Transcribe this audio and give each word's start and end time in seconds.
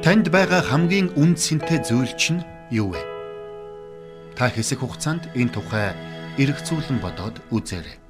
Танд 0.00 0.32
байгаа 0.32 0.64
хамгийн 0.64 1.12
үн 1.12 1.36
цэнтэй 1.36 1.84
зүйл 1.84 2.08
чинь 2.16 2.40
юу 2.72 2.96
вэ? 2.96 3.02
Та 4.32 4.48
хэсэг 4.48 4.80
хугацаанд 4.80 5.28
энэ 5.36 5.52
тухай 5.52 5.92
эргцүүлэн 6.40 7.04
бодоод 7.04 7.44
үзээрэй. 7.52 8.00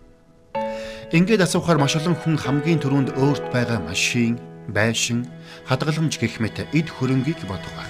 Ингээд 1.11 1.43
асуухаар 1.43 1.83
маш 1.83 1.99
олон 1.99 2.15
хүн 2.15 2.39
хамгийн 2.39 2.79
түрүүнд 2.79 3.19
өөрт 3.19 3.51
байгаа 3.51 3.83
машин, 3.83 4.39
байшин, 4.71 5.27
хадгаламж 5.67 6.15
гэх 6.23 6.39
мэт 6.39 6.63
эд 6.71 6.87
хөрөнгийг 6.95 7.43
бодох 7.51 7.75
ба. 7.75 7.83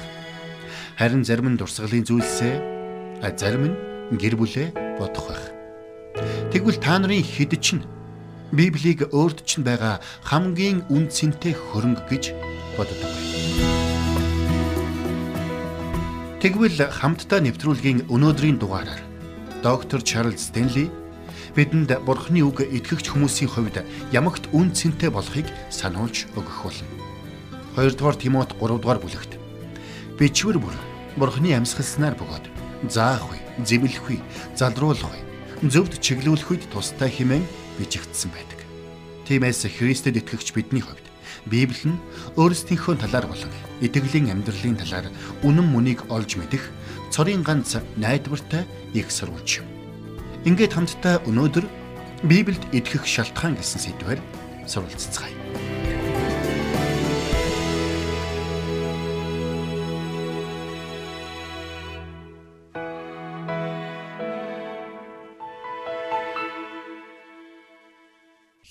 Харин 0.96 1.20
зарим 1.20 1.52
нь 1.52 1.60
дурсгалын 1.60 2.08
зүйлсээ, 2.08 2.56
зарим 3.36 3.68
нь 3.68 3.76
гэр 4.16 4.40
бүлээ 4.40 4.96
бодох 4.96 5.28
байх. 5.28 5.44
Тэгвэл 6.48 6.80
та 6.80 6.96
нарын 6.96 7.20
хэд 7.20 7.52
чинь 7.60 7.84
Библийг 8.48 9.12
өөрт 9.12 9.44
чинь 9.44 9.62
байгаа 9.62 10.00
хамгийн 10.24 10.88
үн 10.88 11.12
цэнтэй 11.12 11.52
хөрөнгө 11.52 12.08
гэж 12.08 12.24
боддог? 12.80 13.89
Тэгвэл 16.40 16.88
хамтдаа 16.88 17.44
нэвтрүүлгийн 17.44 18.08
өнөөдрийн 18.08 18.56
дугаараар 18.56 19.04
доктор 19.60 20.00
Чарлз 20.00 20.48
Стенли 20.48 20.88
бидэнд 21.52 22.00
Бурхны 22.08 22.40
үг 22.40 22.64
итгэгч 22.64 23.12
хүмүүсийн 23.12 23.52
хувьд 23.52 23.84
ямагт 24.08 24.48
үн 24.56 24.72
цэнтэй 24.72 25.12
болохыг 25.12 25.44
сануулж 25.68 26.32
өгөх 26.32 26.64
болно. 26.64 26.88
2 27.76 27.92
дугаар 27.92 28.16
Тимот 28.16 28.56
3 28.56 28.80
дугаар 28.80 29.04
бүлэгт 29.04 29.36
бичвэр 30.16 30.56
бүр 30.56 30.72
Бурхны 31.20 31.52
амьсгалснаар 31.60 32.16
бөгөөд 32.16 32.48
заах 32.88 33.28
үе, 33.28 33.44
зэмлэх 33.60 34.08
үе, 34.08 34.24
залруулах 34.56 35.12
үе, 35.12 35.22
зөвд 35.68 36.00
чиглүүлэх 36.00 36.56
үед 36.56 36.64
тустай 36.72 37.12
хэмээн 37.12 37.44
бичигдсэн 37.76 38.32
байдаг. 38.32 38.64
Тиймээс 39.28 39.68
Христэд 39.76 40.16
итгэгч 40.24 40.56
бидний 40.56 40.80
хувьд 40.80 41.09
Библи 41.46 41.94
нь 41.94 42.00
өөрсдийнхөө 42.36 43.00
талаар 43.00 43.26
болон 43.26 43.52
итгэлийн 43.80 44.30
амьдралын 44.32 44.76
талаар 44.80 45.06
үнэн 45.46 45.66
мөнийг 45.66 46.06
олж 46.08 46.36
мэдэх 46.36 46.68
цорын 47.10 47.42
ганц 47.42 47.80
найдвартай 47.96 48.64
их 48.94 49.10
сурвалж 49.10 49.62
юм. 49.62 49.68
Ингээд 50.44 50.72
хамтдаа 50.72 51.20
өнөөдөр 51.28 51.66
Библиэд 52.24 52.64
итгэх 52.76 53.04
шалтгаан 53.08 53.56
гэсэн 53.56 53.80
сэдвээр 53.80 54.20
суралцгаая. 54.68 55.32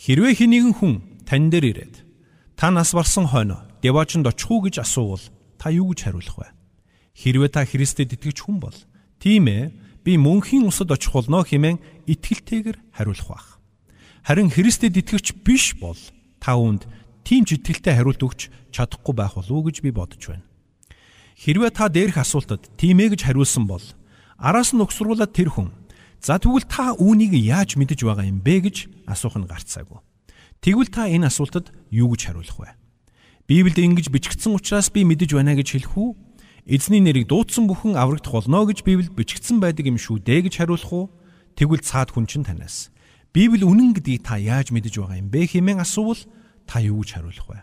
Хэрвээ 0.09 0.33
хиннэгэн 0.41 0.73
хүн 0.73 0.93
тань 1.29 1.53
дээр 1.53 1.69
ирээд 1.69 2.08
та 2.59 2.71
нас 2.71 2.91
барсан 2.91 3.23
хойно 3.23 3.63
деваачнд 3.79 4.27
очих 4.27 4.51
уу 4.51 4.67
гэж 4.67 4.83
асуувал 4.83 5.23
та 5.55 5.71
юу 5.71 5.95
гэж 5.95 6.11
хариулах 6.11 6.35
вэ? 6.35 6.47
Хэрвээ 7.15 7.55
та 7.55 7.63
Христэд 7.63 8.19
итгэж 8.19 8.43
хүн 8.43 8.59
бол 8.59 8.75
тийм 9.15 9.47
ээ 9.47 9.71
би 10.03 10.19
мөнхийн 10.19 10.67
усад 10.67 10.91
очих 10.91 11.15
болно 11.15 11.39
хэмээн 11.47 11.79
итгэлтэйгэр 12.03 12.75
хариулах 12.91 13.27
байх. 13.31 13.47
Харин 14.27 14.51
Христэд 14.51 14.91
итгэвч 14.91 15.39
биш 15.39 15.79
бол 15.79 15.95
та 16.43 16.59
үүнд 16.59 16.83
тийм 17.23 17.47
ч 17.47 17.55
итгэлтэй 17.55 17.95
хариулт 17.95 18.19
өгч 18.27 18.51
чадахгүй 18.75 19.15
байх 19.15 19.39
болов 19.39 19.55
уу 19.55 19.71
гэж 19.71 19.79
би 19.79 19.95
бодож 19.95 20.19
байна. 20.19 20.43
Хэрвээ 21.39 21.71
та 21.71 21.87
дээрх 21.87 22.19
асуултад 22.19 22.67
тийм 22.75 22.99
ээ 22.99 23.15
гэж 23.15 23.23
хариулсан 23.23 23.71
бол 23.71 23.87
араас 24.35 24.75
нь 24.75 24.83
угсруулад 24.83 25.31
тэр 25.31 25.55
хүн 25.55 25.71
За 26.19 26.35
тэгвэл 26.35 26.67
та 26.67 26.91
үүнийг 26.99 27.31
яаж 27.39 27.79
мэдэж 27.79 28.03
байгаа 28.03 28.27
юм 28.27 28.43
бэ 28.43 28.67
гэж 28.67 29.07
асуух 29.07 29.39
нь 29.39 29.47
гарцаагүй. 29.47 30.03
Тэгвэл 30.59 30.91
та 30.91 31.07
энэ 31.07 31.31
асуултад 31.31 31.71
юу 31.87 32.11
гэж 32.11 32.21
хариулах 32.27 32.57
вэ? 32.59 32.69
Библиэд 33.47 33.79
ингэж 33.79 34.11
бичигдсэн 34.11 34.53
учраас 34.53 34.91
би 34.91 35.07
мэдэж 35.07 35.39
байна 35.39 35.55
гэж 35.55 35.79
хэлэх 35.79 35.95
үү? 35.95 36.09
Эзний 36.67 36.99
нэрийг 36.99 37.31
дуудсан 37.31 37.65
бүхэн 37.65 37.95
аврагдах 37.95 38.35
болно 38.35 38.67
гэж 38.67 38.83
Библиэд 38.83 39.15
бичигдсэн 39.15 39.63
байдаг 39.63 39.87
юм 39.87 39.95
шүү 39.95 40.19
дээ 40.19 40.51
гэж 40.51 40.59
хариулах 40.59 40.91
уу? 40.91 41.05
Тэгвэл 41.55 41.79
цаад 41.79 42.11
хүн 42.11 42.27
чинь 42.27 42.43
танаас 42.43 42.91
Библи 43.31 43.63
үнэн 43.63 43.95
гэдгийг 43.95 44.27
та 44.27 44.35
яаж 44.35 44.75
мэдэж 44.75 44.99
байгаа 44.99 45.21
юм 45.23 45.31
бэ 45.31 45.47
хэмээн 45.47 45.79
асуувал 45.79 46.19
та 46.67 46.83
юу 46.83 47.07
гэж 47.07 47.09
хариулах 47.15 47.47
вэ? 47.47 47.59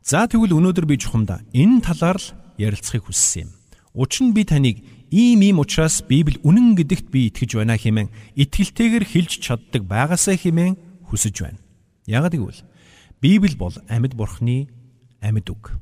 За 0.00 0.24
тэгвэл 0.24 0.56
өнөөдөр 0.56 0.86
би 0.88 0.96
чухамдаа 0.96 1.44
энэ 1.52 1.84
талаар 1.84 2.16
л 2.16 2.32
ярилцахыг 2.56 3.12
хүссэн 3.12 3.46
юм. 3.46 3.50
Учир 3.92 4.30
нь 4.30 4.34
би 4.34 4.42
таныг 4.48 4.80
ийм 5.12 5.44
ийм 5.44 5.60
учраас 5.60 6.00
Библи 6.00 6.40
үнэн 6.40 6.78
гэдэгт 6.80 7.12
би 7.12 7.28
итгэж 7.28 7.60
байна 7.60 7.76
хэмээн 7.76 8.08
итгэлтэйгээр 8.40 9.04
хэлж 9.04 9.32
чаддаг 9.42 9.84
байгаасаа 9.84 10.38
хэмээн 10.38 11.04
хүсэж 11.10 11.34
байна. 11.44 11.60
Яагаад 12.12 12.36
гэвэл 12.36 12.60
Библи 13.24 13.56
бол 13.56 13.72
амьд 13.88 14.12
бурхны 14.12 14.68
амьд 15.24 15.48
үг. 15.48 15.80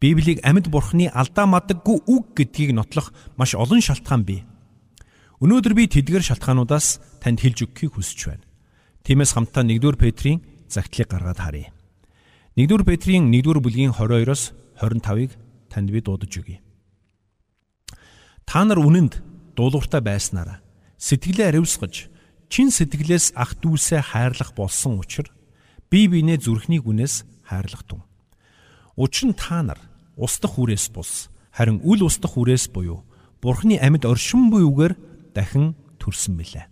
Библийг 0.00 0.44
амьд 0.44 0.68
бурхны 0.68 1.08
алдаа 1.08 1.46
мадаггүй 1.48 2.04
үг 2.04 2.36
гэдгийг 2.36 2.76
нотлох 2.76 3.12
маш 3.40 3.56
олон 3.56 3.80
шалтгаан 3.80 4.24
бий. 4.28 4.44
Өнөөдөр 5.40 5.72
би 5.72 5.88
тэдгээр 5.88 6.20
шалтгаануудаас 6.20 7.00
танд 7.24 7.40
хэлж 7.40 7.64
өгөхийг 7.64 7.96
хүсэж 7.96 8.20
байна. 8.28 8.44
Тиймээс 9.08 9.32
хамтдаа 9.32 9.64
1-р 9.64 9.96
Петрийн 9.96 10.44
загтлыг 10.68 11.08
гаргаад 11.08 11.40
харъя. 11.40 11.72
1-р 12.60 12.84
Петрийн 12.84 13.32
1-р 13.32 13.60
бүлгийн 13.64 13.96
22-оос 13.96 14.52
25-ыг 14.84 15.32
танд 15.72 15.88
би 15.88 16.00
дуудаж 16.04 16.32
өгье. 16.36 16.60
Та 18.44 18.64
нар 18.68 18.84
үнэнд 18.84 19.22
дуулууртай 19.56 20.04
байснараа 20.04 20.60
сэтгэлээ 21.00 21.56
ариусгаж 21.56 22.12
чин 22.52 22.68
сэтгэлээс 22.68 23.32
ах 23.38 23.56
дүүсээ 23.62 24.02
хайрлах 24.12 24.52
болсон 24.52 25.00
учраас 25.00 25.32
бие 25.90 26.08
биенээ 26.08 26.38
зүрхний 26.38 26.78
гүнээс 26.78 27.26
хайрлах 27.44 27.82
тун. 27.84 28.02
Учир 28.96 29.30
нь 29.30 29.36
та 29.36 29.62
нар 29.62 29.80
устдах 30.16 30.56
үрээс 30.56 30.94
бус 30.94 31.28
харин 31.50 31.82
үл 31.82 32.06
устдах 32.06 32.38
үрээс 32.38 32.70
буюу 32.70 33.02
Бурхны 33.40 33.80
амьд 33.80 34.04
оршин 34.04 34.52
буй 34.52 34.62
үгээр 34.68 34.94
дахин 35.32 35.72
төрсөн 35.96 36.36
билээ. 36.36 36.68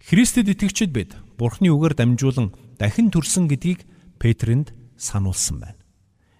Христэд 0.00 0.48
итгэгчид 0.54 0.94
бид 0.94 1.18
Бурхны 1.34 1.68
үгээр 1.74 1.98
дамжуулан 1.98 2.54
дахин 2.78 3.10
төрсөн 3.10 3.50
гэдгийг 3.50 3.84
Петрэнд 4.22 4.72
сануулсан 4.96 5.58
байна. 5.58 5.82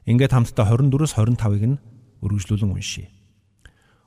Ингээд 0.06 0.32
хамтдаа 0.32 0.70
24-с 0.70 1.18
25-ыг 1.18 1.64
нь 1.66 1.80
өргөжлүүлэн 2.22 2.70
уншийе. 2.70 3.10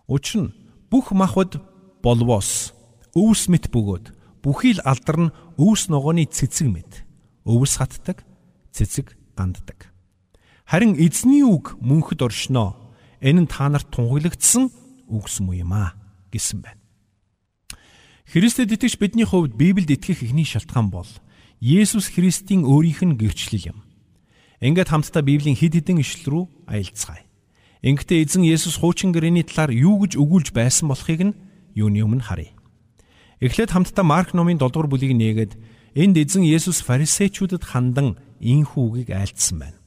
Учир 0.08 0.48
нь 0.48 0.54
бүх 0.88 1.12
махбод 1.12 1.60
болвоос 2.00 2.72
өвс 3.14 3.52
мэт 3.52 3.68
бөгөөд 3.68 4.16
бүхий 4.40 4.80
л 4.80 4.84
алдар 4.88 5.28
нь 5.28 5.34
өвс 5.60 5.92
ногооны 5.92 6.24
цэцэг 6.26 6.68
мэт. 6.72 7.03
Өвс 7.44 7.78
хатдаг, 7.78 8.24
цэцэг 8.72 9.16
ганддаг. 9.36 9.92
Харин 10.64 10.96
эзний 10.96 11.44
үг 11.44 11.76
мөнхөд 11.84 12.24
оршноо. 12.24 12.76
Энэ 13.20 13.46
нь 13.46 13.52
та 13.52 13.68
нарт 13.68 13.92
тунхаглагдсан 13.92 14.72
үгс 15.12 15.44
муу 15.44 15.56
юм 15.56 15.76
аа 15.76 15.94
гэсэн 16.32 16.64
байна. 16.64 16.80
Христэд 18.32 18.72
итгэж 18.72 18.98
бидний 18.98 19.28
хувьд 19.28 19.54
Библиэд 19.54 20.00
итгэх 20.00 20.24
ихний 20.24 20.48
шалтгаан 20.48 20.90
бол 20.90 21.08
Есүс 21.60 22.12
Христийн 22.12 22.64
өөрийнх 22.64 23.04
нь 23.04 23.20
гэрчлэл 23.20 23.76
юм. 23.76 23.84
Ингээд 24.64 24.92
хамтдаа 24.92 25.24
Библийн 25.24 25.60
хид 25.60 25.76
хідэн 25.76 26.00
ишлэл 26.00 26.32
рүү 26.32 26.44
аялцгаая. 26.72 27.28
Ингэхдээ 27.84 28.24
эзэн 28.24 28.44
Есүс 28.48 28.80
хуучин 28.80 29.12
гэрээний 29.12 29.44
талаар 29.44 29.76
юу 29.76 30.00
гэж 30.08 30.16
өгүүлж 30.16 30.56
байсан 30.56 30.88
болохыг 30.88 31.20
нь 31.20 31.36
юуны 31.76 32.00
өмнө 32.00 32.24
харъя. 32.24 32.56
Эхлээд 33.44 33.76
хамтдаа 33.76 34.08
Марк 34.08 34.32
номын 34.32 34.56
7 34.56 34.72
дугаар 34.72 34.88
бүлийг 34.88 35.12
нээгээд 35.12 35.54
энд 35.94 36.18
эзэн 36.18 36.42
Есүс 36.42 36.82
фарисеучудад 36.82 37.64
хандан 37.64 38.18
ийхүү 38.42 38.84
үгийг 38.84 39.10
айлдсан 39.14 39.60
байна. 39.62 39.80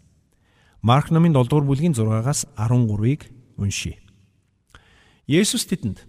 Марк 0.83 1.11
номын 1.11 1.35
7 1.35 1.51
дугаар 1.51 1.67
бүлгийн 1.67 1.95
6-аас 1.99 2.47
13-ыг 2.55 3.31
уншийе. 3.59 3.99
Есүс 5.27 5.67
тэдэнд 5.67 6.07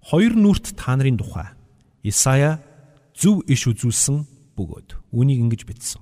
хоёр 0.00 0.32
нүрт 0.32 0.72
та 0.80 0.96
нарын 0.96 1.20
тухай 1.20 1.52
Исая 2.00 2.64
зөв 3.12 3.44
иш 3.44 3.68
үзүүлсэн 3.68 4.24
бөгөөд 4.56 4.96
үнийг 5.12 5.44
ингэж 5.44 5.62
бичсэн. 5.68 6.00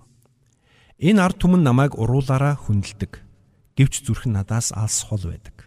Энэ 1.03 1.19
ард 1.19 1.43
түмэн 1.43 1.66
намайг 1.66 1.98
уруулаараа 1.98 2.54
хүндэлдэг 2.54 3.26
гэвч 3.75 4.06
зүрх 4.06 4.31
нь 4.31 4.37
надаас 4.38 4.70
алс 4.70 5.02
хол 5.02 5.26
байдаг. 5.26 5.67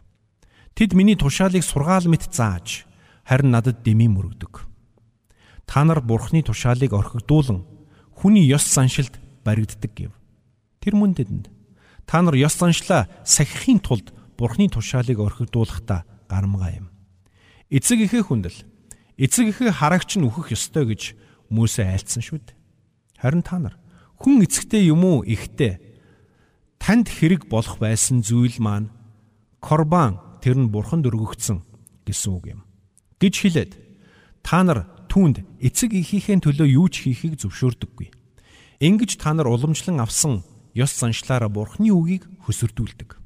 Тэд 0.79 0.95
миний 0.95 1.19
тушаалыг 1.19 1.65
сургаал 1.65 2.07
мэт 2.07 2.31
зааж 2.31 2.87
харин 3.27 3.51
надад 3.51 3.83
дэмий 3.83 4.07
мөрөгдөг. 4.07 4.68
Та 5.69 5.85
нар 5.85 6.01
бурхны 6.01 6.41
тушаалыг 6.41 6.97
орхигдуулан 6.97 7.61
хүний 8.17 8.49
ёс 8.49 8.65
заншилд 8.65 9.21
баригддаг 9.45 9.93
гэв. 9.93 10.11
Тэр 10.81 10.97
мөн 10.97 11.13
тэдэнд 11.13 11.53
та 12.09 12.25
нар 12.25 12.33
ёс 12.33 12.57
заншлаа 12.57 13.05
сахихын 13.21 13.77
тулд 13.77 14.09
бурхны 14.33 14.65
тушаалыг 14.65 15.21
орхигдуулахдаа 15.21 16.09
гарамгаа 16.25 16.73
юм. 16.73 16.89
Эцэг 17.69 18.01
ихээ 18.09 18.25
хүндэл 18.25 18.65
эцэг 19.21 19.53
ихээ 19.53 19.69
харагч 19.77 20.17
нь 20.17 20.25
үхэх 20.25 20.57
ёстой 20.57 20.89
гэж 20.89 21.13
Мөсө 21.53 21.85
айлцсан 21.85 22.25
шүү 22.25 22.41
дээ. 22.41 22.57
Харин 23.21 23.45
та 23.45 23.61
нар 23.61 23.77
хүн 24.17 24.41
эцэгтэй 24.41 24.89
юм 24.89 25.05
уу 25.05 25.21
ихтэй 25.21 25.77
танд 26.81 27.13
хэрэг 27.13 27.45
болох 27.45 27.77
байсан 27.77 28.25
зүйл 28.25 28.57
маань 28.57 28.89
корбан 29.61 30.17
тэр 30.41 30.57
нь 30.57 30.73
бурханд 30.73 31.05
өргөгдсөн 31.05 31.61
гэсэн 32.09 32.29
үг 32.33 32.45
юм. 32.57 32.61
гэж 33.21 33.33
хэлээд 33.37 33.71
та 34.41 34.65
нар 34.65 34.98
түүнд 35.09 35.43
эцэг 35.59 35.91
ихийнхээ 35.97 36.45
төлөө 36.45 36.69
юу 36.69 36.87
ч 36.87 37.09
хийхийг 37.09 37.41
зөвшөөрдөггүй. 37.41 38.13
Ингэж 38.79 39.17
та 39.17 39.33
нар 39.33 39.49
уламжлан 39.49 39.99
авсан 39.99 40.45
ёс 40.77 40.93
заншлаараа 40.95 41.49
бурхны 41.49 41.89
үгийг 41.89 42.29
хөсөрдүүлдэг. 42.45 43.19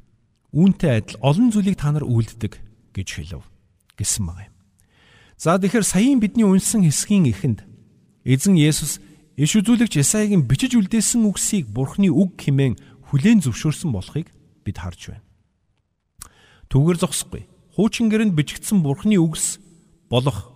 үүнтэй 0.53 1.01
адил 1.01 1.17
олон 1.19 1.49
зүйлийг 1.49 1.81
та 1.81 1.89
нар 1.89 2.05
үйлддэг 2.05 2.61
гэж 2.93 3.07
хэлв 3.09 3.41
гэсэн 3.97 4.23
баг 4.29 4.45
юм. 4.45 4.53
За 5.33 5.57
тэгэхээр 5.57 5.81
саяын 5.81 6.21
бидний 6.21 6.45
унсан 6.45 6.85
хэсгийн 6.85 7.25
эхэнд 7.33 7.65
эзэн 8.21 8.53
Есүс 8.53 9.01
иш 9.33 9.51
үзүүлэгч 9.57 9.97
Исаягийн 9.97 10.45
бичиж 10.45 10.77
үлдээсэн 10.77 11.25
үгсийг 11.25 11.73
Бурхны 11.73 12.13
үг 12.13 12.37
хэмээн 12.37 12.77
хүлээн 13.09 13.41
зөвшөөрсөн 13.41 13.89
болохыг 13.89 14.29
бид 14.61 14.77
харж 14.77 15.17
байна. 15.17 15.25
Түүгээр 16.69 17.01
зогсохгүй. 17.01 17.49
Хуучин 17.73 18.13
гэрэнд 18.13 18.37
бичигдсэн 18.37 18.85
Бурхны 18.85 19.17
үгс 19.17 19.57
болох 20.05 20.52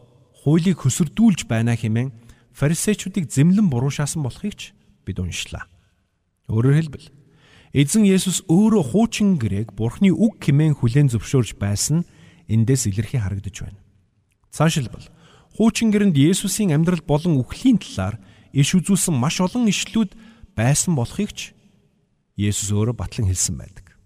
хуулийг 0.48 0.80
хөсөрдүүлж 0.80 1.44
байна 1.52 1.76
хэмээн 1.76 2.16
фарисеучуудыг 2.56 3.28
зэмлэн 3.28 3.68
буруушаасан 3.68 4.24
болохыг 4.24 4.56
ч 4.56 4.72
бид 5.04 5.20
уншлаа. 5.20 5.68
Өөрөөр 6.48 6.88
хэлбэл 6.88 7.12
эзэн 7.76 8.08
Есүс 8.08 8.48
өөрөө 8.48 8.96
хуучин 8.96 9.36
гэрээг 9.44 9.76
Бурхны 9.76 10.08
үг 10.16 10.40
хэмээн 10.40 10.80
хүлээн 10.80 11.12
зөвшөөрж 11.12 11.60
байсан 11.60 12.08
эндээс 12.48 12.88
илэрхий 12.88 13.20
харагдаж 13.20 13.60
байна. 13.60 13.84
Цаашилбал 14.56 15.04
хуучин 15.60 15.92
гэрэнд 15.92 16.16
Есүсийн 16.16 16.72
амьдрал 16.72 17.04
болон 17.04 17.44
үхлийн 17.44 17.76
талаар 17.84 18.16
иш 18.56 18.72
үзүүлсэн 18.72 19.20
маш 19.20 19.44
олон 19.44 19.68
ишлүүд 19.68 20.16
байсан 20.56 20.96
болохыг 20.96 21.36
ч 21.36 21.52
Есүс 22.40 22.72
өөрөө 22.72 22.96
батлан 22.96 23.28
хэлсэн 23.28 23.60
байдаг. 23.60 24.00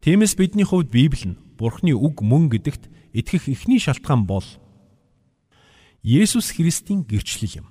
Тиймээс 0.00 0.32
бидний 0.32 0.64
хувьд 0.64 0.88
Библи 0.88 1.36
нь 1.36 1.40
Бурхны 1.60 1.92
үг 1.92 2.24
мөн 2.24 2.48
гэдэгт 2.48 2.88
итгэх 3.12 3.52
эхний 3.52 3.76
шалтгаан 3.76 4.24
бол 4.24 4.48
Есүс 6.02 6.54
Христийн 6.54 7.02
гэрчлэл 7.02 7.64
юм. 7.64 7.66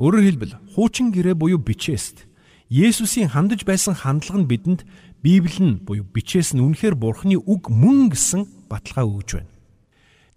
Өөрөөр 0.00 0.24
хэлбэл 0.24 0.54
хуучин 0.72 1.12
гэрээ 1.12 1.36
буюу 1.36 1.60
бичээст 1.60 2.24
Есүсийн 2.70 3.28
хандаж 3.34 3.66
байсан 3.66 3.98
хандлага 3.98 4.40
нь 4.40 4.48
бидэнд 4.48 4.80
Библи 5.20 5.58
нь 5.58 5.82
буюу 5.84 6.06
бичээс 6.06 6.54
нь 6.54 6.62
үнэхээр 6.62 6.94
Бурхны 6.96 7.36
үг 7.36 7.68
мөн 7.68 8.14
гэсэн 8.14 8.70
баталгаа 8.70 9.04
өгж 9.10 9.28
байна. 9.42 9.52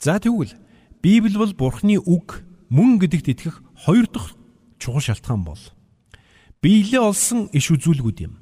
За 0.01 0.19
тэгвэл 0.19 0.51
Библи 0.99 1.37
бол 1.37 1.53
Бурхны 1.53 2.01
үг 2.01 2.43
мөн 2.73 2.97
гэдэгт 2.99 3.27
итгэх 3.31 3.61
хоёр 3.85 4.09
дахь 4.09 4.33
чухал 4.81 4.99
шалтгаан 4.99 5.45
бол 5.45 5.61
биелээ 6.59 6.99
олсон 6.99 7.53
иш 7.53 7.69
үзүүлгүүд 7.69 8.19
юм. 8.25 8.41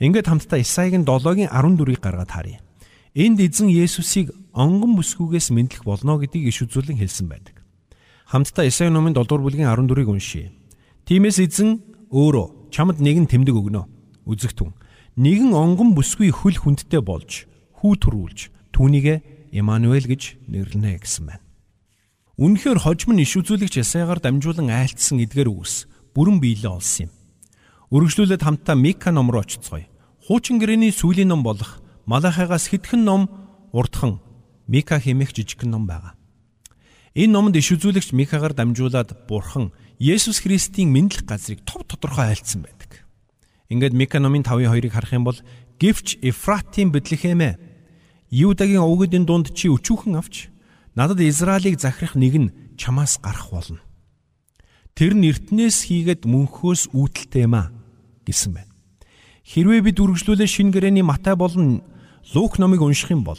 Ингээд 0.00 0.26
хамтдаа 0.26 0.58
Исаигийн 0.64 1.04
7-гийн 1.04 1.52
14-ийг 1.52 2.00
гаргаад 2.00 2.32
харъя. 2.32 2.58
Энд 3.14 3.44
эзэн 3.44 3.68
Есүсийг 3.68 4.32
онгон 4.56 4.94
бүсгүйгээс 4.96 5.50
мэдлэх 5.52 5.82
болно 5.84 6.16
гэдгийг 6.22 6.48
иш 6.48 6.62
үзүүлэн 6.64 7.02
хэлсэн 7.02 7.26
байдаг. 7.28 7.57
Хамтдаа 8.28 8.68
Исаи 8.68 8.92
номын 8.92 9.16
7 9.16 9.24
дугаар 9.24 9.40
бүлгийн 9.40 9.72
14-ийг 9.72 10.08
уншийе. 10.12 10.52
Тиймээс 11.08 11.40
эзэн 11.40 11.80
өөрөө 12.12 12.68
чамд 12.68 13.00
нэгэн 13.00 13.24
тэмдэг 13.24 13.56
өгнө. 13.56 13.88
Үзэгтэн. 14.28 14.76
Нэгэн 15.16 15.56
онгон 15.56 15.96
бүсгүй 15.96 16.28
хөл 16.28 16.60
хүндтэй 16.60 17.00
болж 17.00 17.48
хүү 17.80 17.92
төрүүлж 17.96 18.52
түүнийгэ 18.76 19.48
Имануэль 19.56 20.04
гэж 20.04 20.44
нэрлэнэ 20.44 21.00
гэсэн 21.00 21.24
байна. 21.24 21.44
Үнэхээр 22.36 22.84
хожим 22.84 23.16
нь 23.16 23.24
иш 23.24 23.32
үзүүлэгч 23.40 23.80
Ясаягаар 23.80 24.20
дамжуулан 24.20 24.68
айлтсан 24.76 25.24
эдгээр 25.24 25.48
үгс 25.48 25.88
бүрэн 26.12 26.36
биелээ 26.36 26.68
олсон 26.68 27.08
юм. 27.08 27.12
Үргэлжлүүлээд 27.96 28.44
хамтдаа 28.44 28.76
Мика 28.76 29.08
ном 29.08 29.32
руу 29.32 29.40
очицгоё. 29.40 29.88
Хуучин 30.28 30.60
гэрээний 30.60 30.92
сүүлийн 30.92 31.32
ном 31.32 31.40
болох 31.40 31.80
Малахайгаас 32.04 32.68
хэдхэн 32.68 33.08
ном 33.08 33.32
урдхан 33.72 34.20
Мика 34.68 35.00
хэмээх 35.00 35.32
жижигхэн 35.32 35.72
ном 35.72 35.88
байгаа. 35.88 36.17
Энэ 37.14 37.32
номонд 37.32 37.56
иш 37.56 37.72
үзүүлэгч 37.72 38.12
Микагаар 38.12 38.52
дамжуулаад 38.52 39.28
Бурхан 39.28 39.72
Есүс 39.96 40.44
Христийн 40.44 40.92
мэдлэх 40.92 41.24
газрыг 41.24 41.64
тов 41.64 41.88
тодорхой 41.88 42.32
айлцсан 42.32 42.62
байдаг. 42.62 43.08
Ингээд 43.68 43.96
Мика 43.96 44.20
номын 44.20 44.44
5:2-ыг 44.44 44.92
харах 44.92 45.12
юм 45.12 45.24
бол 45.24 45.38
Гэвч 45.80 46.20
Эфратийн 46.22 46.92
Бэтлехэмэ 46.92 47.58
Юудагийн 48.30 48.84
овгодын 48.84 49.24
дунд 49.24 49.54
чи 49.56 49.68
өчүүхэн 49.72 50.16
авч 50.20 50.52
Надад 50.94 51.20
Израилийг 51.20 51.80
захирах 51.80 52.18
нэг 52.18 52.34
нь 52.36 52.52
чамаас 52.76 53.16
гарах 53.22 53.50
болно. 53.52 53.80
Тэр 54.98 55.14
нь 55.14 55.30
эртнээс 55.30 55.88
хийгээд 55.88 56.26
мөнхөөс 56.26 56.90
үүдэлтэй 56.90 57.46
юм 57.46 57.54
а 57.54 57.70
гэсэн 58.26 58.52
байна. 58.52 58.72
Хэрвээ 59.46 59.80
бид 59.80 59.96
үргэлжлүүлээ 60.02 60.48
шин 60.50 60.68
гэрэний 60.74 61.06
Матай 61.06 61.38
болон 61.38 61.86
Лук 62.34 62.58
номыг 62.58 62.82
унших 62.82 63.14
юм 63.14 63.24
бол 63.24 63.38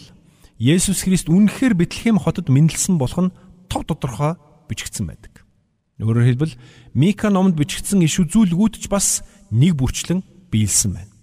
Есүс 0.58 1.04
Христ 1.04 1.28
үнэхээр 1.28 1.76
Бэтлехэм 1.76 2.18
хотод 2.18 2.48
мэндэлсэн 2.48 2.98
болох 2.98 3.20
нь 3.30 3.36
тов 3.70 3.86
тодорхой 3.86 4.36
бичигдсэн 4.68 5.06
байдаг. 5.06 5.46
Өөрөөр 6.02 6.28
хэлбэл 6.34 6.56
Мика 6.98 7.30
номонд 7.30 7.56
бичигдсэн 7.56 8.02
иш 8.04 8.20
үзүүлгүүд 8.24 8.82
ч 8.82 8.88
бас 8.90 9.22
нэг 9.54 9.78
бүрчлэн 9.78 10.24
биелсэн 10.50 10.96
байна. 10.96 11.14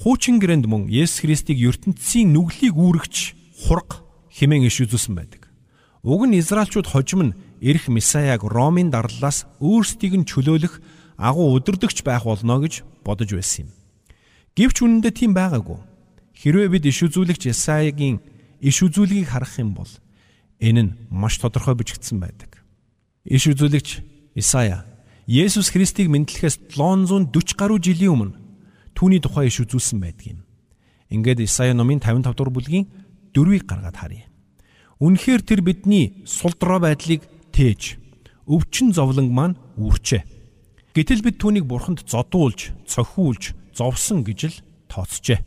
Хуучин 0.00 0.40
гэрэнд 0.40 0.64
мөн 0.64 0.88
Есүс 0.88 1.22
Христийг 1.22 1.60
ертөнцийн 1.60 2.32
нүглийг 2.32 2.72
үүрэгч 2.72 3.36
хург 3.68 4.00
хэмээн 4.32 4.66
иш 4.66 4.80
үзүүлсэн 4.88 5.14
байдаг. 5.14 5.52
Уг 6.00 6.24
нь 6.24 6.40
Израильчууд 6.40 6.88
хожим 6.88 7.20
нь 7.20 7.36
эрх 7.60 7.92
Месаяг 7.92 8.40
Ромын 8.40 8.88
дарлалаас 8.88 9.44
өөрсдийг 9.60 10.16
нь 10.16 10.24
чөлөөлөх 10.24 10.80
агуу 11.20 11.60
өдөрдөгч 11.60 12.00
байх 12.00 12.24
болно 12.24 12.56
гэж 12.64 12.80
бодож 13.04 13.28
байсан 13.36 13.68
юм. 13.68 13.70
Гэвч 14.56 14.76
үнэндээ 14.80 15.12
тийм 15.12 15.36
байгаагүй. 15.36 15.76
Хэрвээ 16.40 16.68
бид 16.72 16.84
иш 16.88 17.04
үзүүлэгч 17.04 17.52
Исаягийн 17.52 18.24
иш 18.64 18.80
үзүүлгийг 18.80 19.28
харах 19.28 19.60
юм 19.60 19.76
бол 19.76 19.92
энэ 20.60 20.82
нь 20.84 20.94
маш 21.10 21.40
тодорхой 21.40 21.74
бичигдсэн 21.74 22.20
байдаг. 22.20 22.60
Иш 23.24 23.48
үзүүлэгч 23.48 23.88
Исая 24.36 24.84
Есүс 25.26 25.72
Христийг 25.72 26.12
мэдлэхээс 26.12 26.70
740 26.76 27.56
гаруй 27.56 27.80
жилийн 27.80 28.12
өмнө 28.12 28.38
түүний 28.94 29.20
тухай 29.24 29.48
иш 29.48 29.64
үзүүлсэн 29.64 29.98
байдаг 30.00 30.26
юм. 30.36 30.40
Ингээд 31.08 31.40
Исая 31.44 31.72
номын 31.72 31.98
55 32.04 32.36
дугаар 32.36 32.52
бүлгийн 32.52 32.86
4-ийг 33.32 33.64
гаргаад 33.64 33.96
харъя. 33.96 34.26
Үнэхээр 35.00 35.42
тэр 35.42 35.60
бидний 35.64 36.26
сулдраа 36.28 36.82
байдлыг 36.82 37.24
тээж 37.56 37.96
өвчин 38.50 38.92
зовлон 38.92 39.30
маань 39.32 39.56
үрчээ. 39.78 40.26
Гэтэл 40.92 41.22
бид 41.22 41.38
түүнийг 41.38 41.64
бурханд 41.70 42.02
зодуулж, 42.04 42.74
цохиулж, 42.84 43.54
зовсон 43.72 44.26
гэж 44.26 44.40
л 44.50 44.56
тооцжээ. 44.90 45.38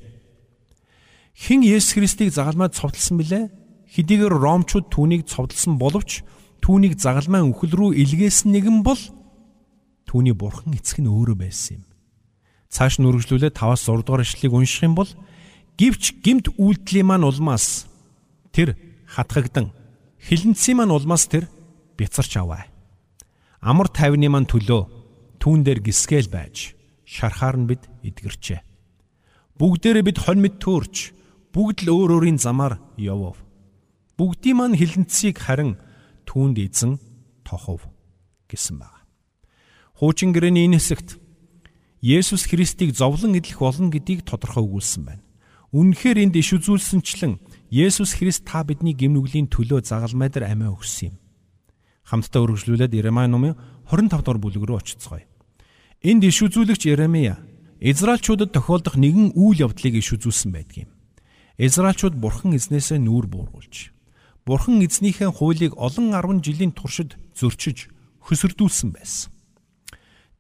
Хэн 1.36 1.62
Есүс 1.68 2.00
Христийг 2.00 2.31
загалмайд 2.31 2.74
цовдлсон 2.74 3.19
бilé? 3.19 3.51
Хэдийгээр 3.94 4.34
ромчууд 4.42 4.90
түүнийг 4.90 5.30
цовдлсон 5.30 5.78
боловч 5.78 6.25
түүнийг 6.66 6.98
загалмай 6.98 7.45
үхэл 7.45 7.78
рүү 7.78 7.90
илгээсэн 8.01 8.50
нэгэн 8.50 8.81
бол 8.81 8.98
түүний 10.10 10.34
бурхан 10.34 10.74
эцэг 10.74 11.06
нь 11.06 11.12
өөрөө 11.13 11.38
байсан 11.38 11.78
юм. 11.78 11.86
Цааш 12.74 12.98
нь 12.98 13.06
үргэлжлүүлээд 13.06 13.54
5-аас 13.54 13.86
6 13.86 14.01
дугаар 14.01 14.25
ишлэгийг 14.25 14.54
унших 14.57 14.81
юм 14.81 14.98
бол 14.98 15.12
гівч 15.78 16.25
гимт 16.25 16.50
үйлдэлийн 16.57 17.06
маань 17.06 17.27
улмаас 17.29 17.86
тэр 18.50 18.74
хатгагдан 19.06 19.70
хилэнцсийн 20.25 20.82
маань 20.82 20.96
улмаас 20.98 21.29
тэр 21.29 21.46
бяцарч 21.94 22.41
аваа. 22.41 22.65
Амар 23.62 23.94
тайвны 23.94 24.25
маань 24.25 24.50
төлөө 24.50 24.89
түүн 25.38 25.62
дээр 25.62 25.86
гисгээл 25.86 26.34
байж 26.34 26.74
шархаар 27.06 27.62
нь 27.62 27.70
бид 27.70 27.86
эдгэрчээ. 28.01 28.63
Бүгдээрээ 29.60 30.03
бид 30.08 30.17
хонь 30.17 30.41
мэд 30.41 30.58
төөрч 30.58 31.13
бүгд 31.53 31.86
л 31.86 31.94
өөр 31.94 32.10
өөрийн 32.17 32.39
замаар 32.41 32.82
явв. 32.98 33.42
Бүгдийн 34.17 34.58
маань 34.58 34.77
хилэнцсийг 34.77 35.41
харин 35.41 35.77
түүнд 36.29 36.58
эзэн 36.62 37.01
тохов 37.43 37.88
гэсэн 38.50 38.77
байна. 38.77 39.01
Хуучин 39.98 40.34
гэрээний 40.34 40.70
энэ 40.70 40.77
хэсэгт 40.77 41.17
Есүс 42.03 42.46
Христийг 42.46 42.93
зовлон 42.93 43.39
эдлэх 43.39 43.63
болно 43.63 43.89
гэдгийг 43.89 44.27
тодорхой 44.27 44.67
өгүүлсэн 44.67 45.03
байна. 45.08 45.24
Үнэхээр 45.74 46.29
энд 46.29 46.36
иш 46.38 46.53
үзүүлсэнчлэн 46.53 47.39
Есүс 47.72 48.13
Христ 48.20 48.46
та 48.46 48.62
бидний 48.62 48.93
гимнүглийн 48.93 49.50
төлөө 49.50 49.82
загалмай 49.82 50.29
дээр 50.29 50.51
амиа 50.51 50.75
өгсөн 50.75 51.15
юм. 51.15 51.15
Хамтдаа 52.05 52.46
үргэлжлүүлээд 52.46 52.93
Иремай 52.93 53.25
номын 53.32 53.58
25 53.89 54.22
дугаар 54.22 54.38
бүлэг 54.38 54.63
рүү 54.67 54.77
очицгоё. 54.77 55.25
Энд 56.03 56.22
иш 56.27 56.43
үзүүлэгч 56.43 56.91
Иремия 56.91 57.39
Израильчуудад 57.79 58.53
тохиолдох 58.53 58.96
нэгэн 59.00 59.34
үйл 59.34 59.65
явдлыг 59.65 59.98
иш 59.98 60.13
үзүүлсэн 60.15 60.51
байдаг 60.53 60.88
юм. 60.88 60.91
Израильчууд 61.58 62.15
бурхан 62.15 62.55
эзнээсээ 62.55 63.00
нүүр 63.00 63.27
бууруулж, 63.27 63.91
бурхан 64.45 64.83
эзнийхээ 64.83 65.31
хуулийг 65.31 65.73
олон 65.79 66.12
10 66.12 66.43
жилийн 66.43 66.71
туршид 66.75 67.15
зөрчиж, 67.35 67.88
хөсөрдүүлсэн 68.27 68.91
байсан. 68.91 69.31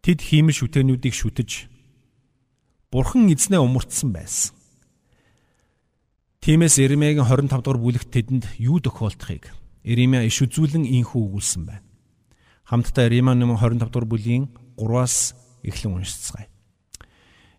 Тэд 0.03 0.19
хиймэл 0.19 0.55
шүтэнүүдийг 0.59 1.15
шүтэж, 1.15 1.71
бурхан 2.91 3.31
эзнээ 3.31 3.63
умартсан 3.63 4.11
байсан. 4.11 4.55
Тиймээс 6.43 6.75
Иремягийн 6.83 7.23
25 7.23 7.63
дугаар 7.63 7.79
бүлэгт 7.79 8.11
тэдэнд 8.11 8.59
юу 8.59 8.83
тохиолдохыг 8.83 9.47
Иремя 9.87 10.27
иш 10.27 10.43
үзүүлэн 10.43 10.83
инхүү 10.83 11.23
өгүүлсэн 11.23 11.63
байна. 11.63 11.87
Хамтдаа 12.67 13.07
Иремя 13.07 13.31
номын 13.31 13.55
25 13.55 13.87
дугаар 13.87 14.07
бүлийн 14.11 14.51
3-аас 14.75 15.39
эхлэн 15.63 16.03
уншицгаая. 16.03 16.51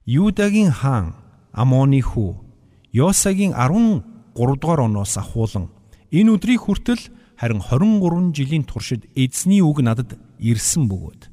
Юудагийн 0.04 0.68
хаан 0.68 1.16
Амоны 1.52 2.04
хүү 2.04 2.36
Йосагийн 2.92 3.56
13 3.56 4.04
дугаар 4.36 4.84
оноос 4.84 5.16
ахуулан 5.16 5.73
энэ 6.14 6.38
өдрийг 6.38 6.62
хүртэл 6.62 7.02
харин 7.34 7.58
23 7.58 8.30
жилийн 8.30 8.62
туршид 8.62 9.10
эзний 9.18 9.58
үг 9.58 9.82
надад 9.82 10.14
ирсэн 10.38 10.86
бөгөөд 10.86 11.26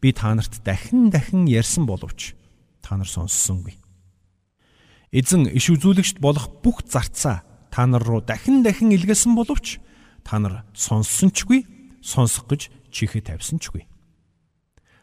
би 0.00 0.08
та 0.16 0.32
нарт 0.32 0.64
дахин 0.64 1.12
дахин 1.12 1.44
ярьсан 1.44 1.84
боловч 1.84 2.32
та 2.80 2.96
нар 2.96 3.06
сонссонгүй. 3.06 3.76
Эзэн 5.12 5.52
иш 5.52 5.68
үзүүлэгчд 5.68 6.18
болох 6.24 6.48
бүх 6.64 6.80
зарцаа 6.88 7.44
та 7.68 7.84
нар 7.86 8.00
руу 8.00 8.24
дахин 8.24 8.64
дахин 8.64 8.90
илгээсэн 8.96 9.36
боловч 9.36 9.78
та 10.24 10.40
нар 10.40 10.64
сонссончгүй, 10.72 11.68
сонсох 12.00 12.48
гэж 12.48 12.72
чихээ 12.90 13.28
тавьсанчгүй. 13.28 13.84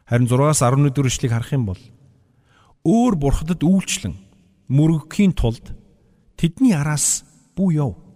Харин 0.10 0.26
6-аас 0.26 0.66
11 0.66 0.90
дэх 0.90 1.06
эшлэгийг 1.06 1.34
харах 1.38 1.54
юм 1.54 1.70
бол 1.70 1.82
өөр 2.82 3.14
бурхадад 3.16 3.62
үйлчлэн 3.62 4.18
мөрөгхийн 4.68 5.38
тулд 5.38 5.78
тэдний 6.34 6.74
араас 6.74 7.22
бүү 7.54 7.70
яв. 7.78 8.09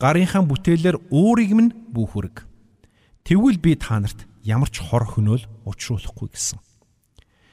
Гарынхаа 0.00 0.48
бүтээлээр 0.48 0.96
өөрийг 1.12 1.52
минь 1.52 1.72
бүүхүрэг. 1.92 2.48
Тэгвэл 3.28 3.60
би 3.60 3.76
та 3.76 4.00
нарт 4.00 4.24
ямар 4.40 4.72
ч 4.72 4.80
хор 4.80 5.04
хөнөөл 5.04 5.44
учруулахгүй 5.68 6.28
гэсэн. 6.32 6.58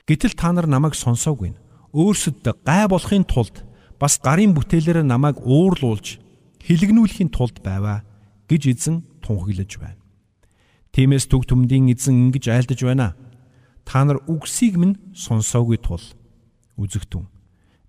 Гэтэл 0.07 0.39
та 0.39 0.55
нар 0.55 0.71
намайг 0.71 0.95
сонсоогүй. 0.95 1.51
Өөрсөд 1.91 2.47
гай 2.63 2.87
болохын 2.87 3.27
тулд 3.27 3.67
бас 3.99 4.15
гарын 4.23 4.55
бүтээлээр 4.55 5.03
намайг 5.03 5.43
уурлуулж 5.43 6.23
хилэгнүүлэхийн 6.63 7.35
тулд 7.35 7.59
байваа 7.59 8.07
гэж 8.47 8.61
эзэн 8.71 9.03
тунхаглаж 9.19 9.71
байна. 9.75 9.99
Тиймээс 10.95 11.27
төг 11.27 11.43
төмдийн 11.43 11.91
эзэн 11.91 12.31
ингэж 12.31 12.47
айлдаж 12.47 12.79
байна. 12.79 13.19
Та 13.83 14.07
нар 14.07 14.23
үгсийг 14.23 14.79
минь 14.79 14.95
сонсоогүй 15.11 15.83
тул 15.83 16.03
үзэгтэн 16.79 17.27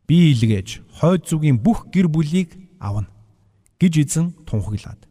би 0.09 0.33
илгээж 0.33 0.83
хойд 0.99 1.29
зүгийн 1.29 1.61
бүх 1.61 1.93
гэр 1.93 2.09
бүлийг 2.09 2.57
авна 2.81 3.07
гэж 3.81 3.93
эзэн 4.03 4.27
тунхаглаад 4.47 5.09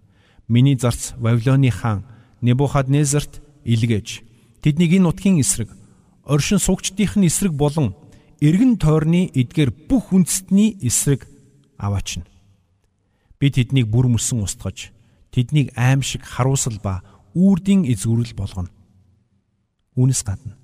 миний 0.47 0.77
зарц 0.77 1.13
Вавилоны 1.17 1.71
хаан 1.71 2.05
Небухаднезарт 2.41 3.41
илгээж 3.63 4.21
тэднийг 4.61 4.93
энэ 4.99 5.07
нутгийн 5.07 5.39
эсрэг 5.39 5.69
оршин 6.23 6.59
суугчдын 6.59 7.23
эсрэг 7.27 7.53
болон 7.53 7.95
эргэн 8.41 8.77
тойрны 8.77 9.31
эдгээр 9.33 9.71
бүх 9.89 10.13
үндэстний 10.13 10.77
эсрэг 10.81 11.25
аваачна. 11.77 12.27
Би 13.39 13.49
тэднийг 13.49 13.87
бүр 13.87 14.07
мөсөн 14.11 14.43
устгаж 14.45 14.91
тэднийг 15.31 15.71
аимшиг 15.75 16.23
харуусал 16.23 16.77
ба 16.83 17.01
үрдийн 17.33 17.85
эзгүрэл 17.87 18.35
болгоно. 18.37 18.69
Үүнээс 19.97 20.21
гадна 20.21 20.57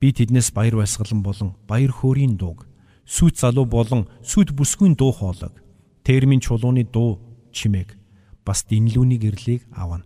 би 0.00 0.12
тэднээс 0.12 0.52
баяр 0.52 0.76
баясгалан 0.76 1.22
болон 1.22 1.56
баяр 1.68 1.92
хөөрийн 1.92 2.36
дууг 2.36 2.66
сүт 3.06 3.40
залуу 3.40 3.64
болон 3.64 4.08
сүт 4.22 4.52
бүсгүй 4.52 4.94
дуу 4.94 5.12
хоолойг 5.12 5.54
термин 6.04 6.40
чулууны 6.40 6.84
дуу 6.84 7.25
чимээг 7.56 7.96
бас 8.44 8.68
динлүүний 8.68 9.16
гэрлийг 9.16 9.64
авна. 9.72 10.04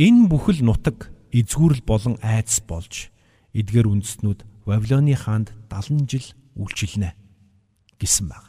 Энэ 0.00 0.32
бүхэл 0.32 0.64
нутаг 0.64 1.12
эзгүүрэл 1.28 1.84
болон 1.84 2.16
айдас 2.24 2.64
болж 2.64 3.12
эдгээр 3.52 3.92
үндэстнүүд 3.92 4.40
Вавилоны 4.64 5.12
хаанд 5.12 5.52
70 5.68 6.08
жил 6.08 6.26
үйлчилнэ 6.56 7.12
гэсэн 8.00 8.32
баг. 8.32 8.48